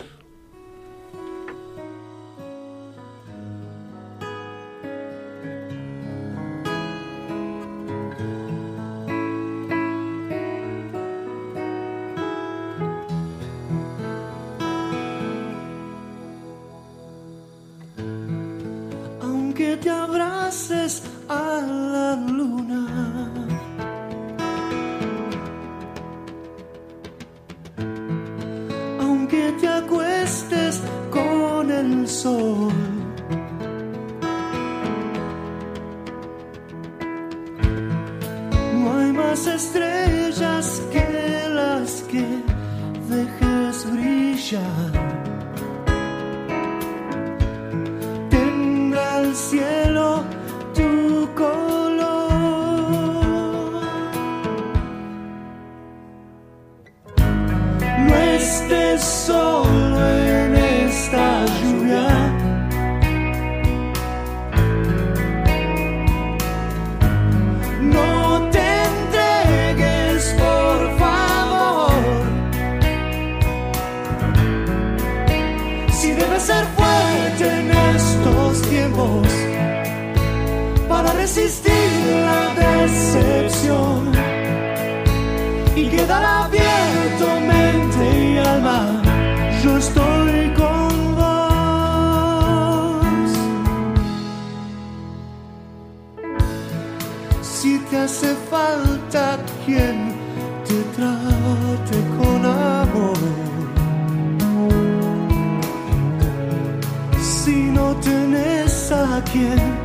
soul. 59.00 59.89
Tenés 109.22 109.79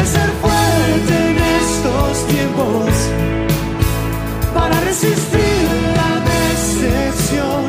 de 0.00 0.06
ser 0.06 0.30
fuerte 0.42 1.14
en 1.30 1.36
estos 1.60 2.26
tiempos 2.28 2.90
para 4.54 4.80
resistir 4.80 5.62
la 6.00 6.12
decepción 6.32 7.64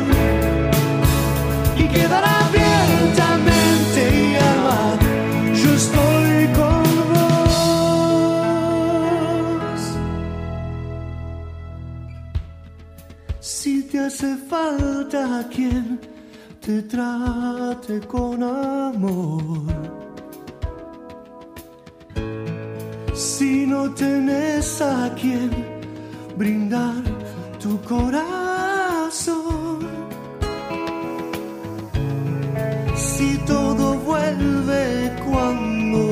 y 1.76 1.84
quedar 1.94 2.24
abiertamente 2.44 4.00
y 4.22 4.36
alma. 4.52 4.82
Yo 5.60 5.70
estoy 5.82 6.36
con 6.58 6.82
vos. 7.12 7.54
Si 13.40 13.82
te 13.82 13.98
hace 13.98 14.36
falta 14.48 15.46
quien 15.54 16.00
te 16.64 16.82
trate 16.82 18.00
con 18.06 18.42
amor 18.42 20.01
Si 23.42 23.66
no 23.66 23.90
tenés 23.90 24.80
a 24.80 25.12
quien 25.20 25.50
brindar 26.36 27.02
tu 27.60 27.72
corazón. 27.82 29.78
Si 32.94 33.36
todo 33.38 33.94
vuelve 34.10 35.12
cuando 35.26 36.11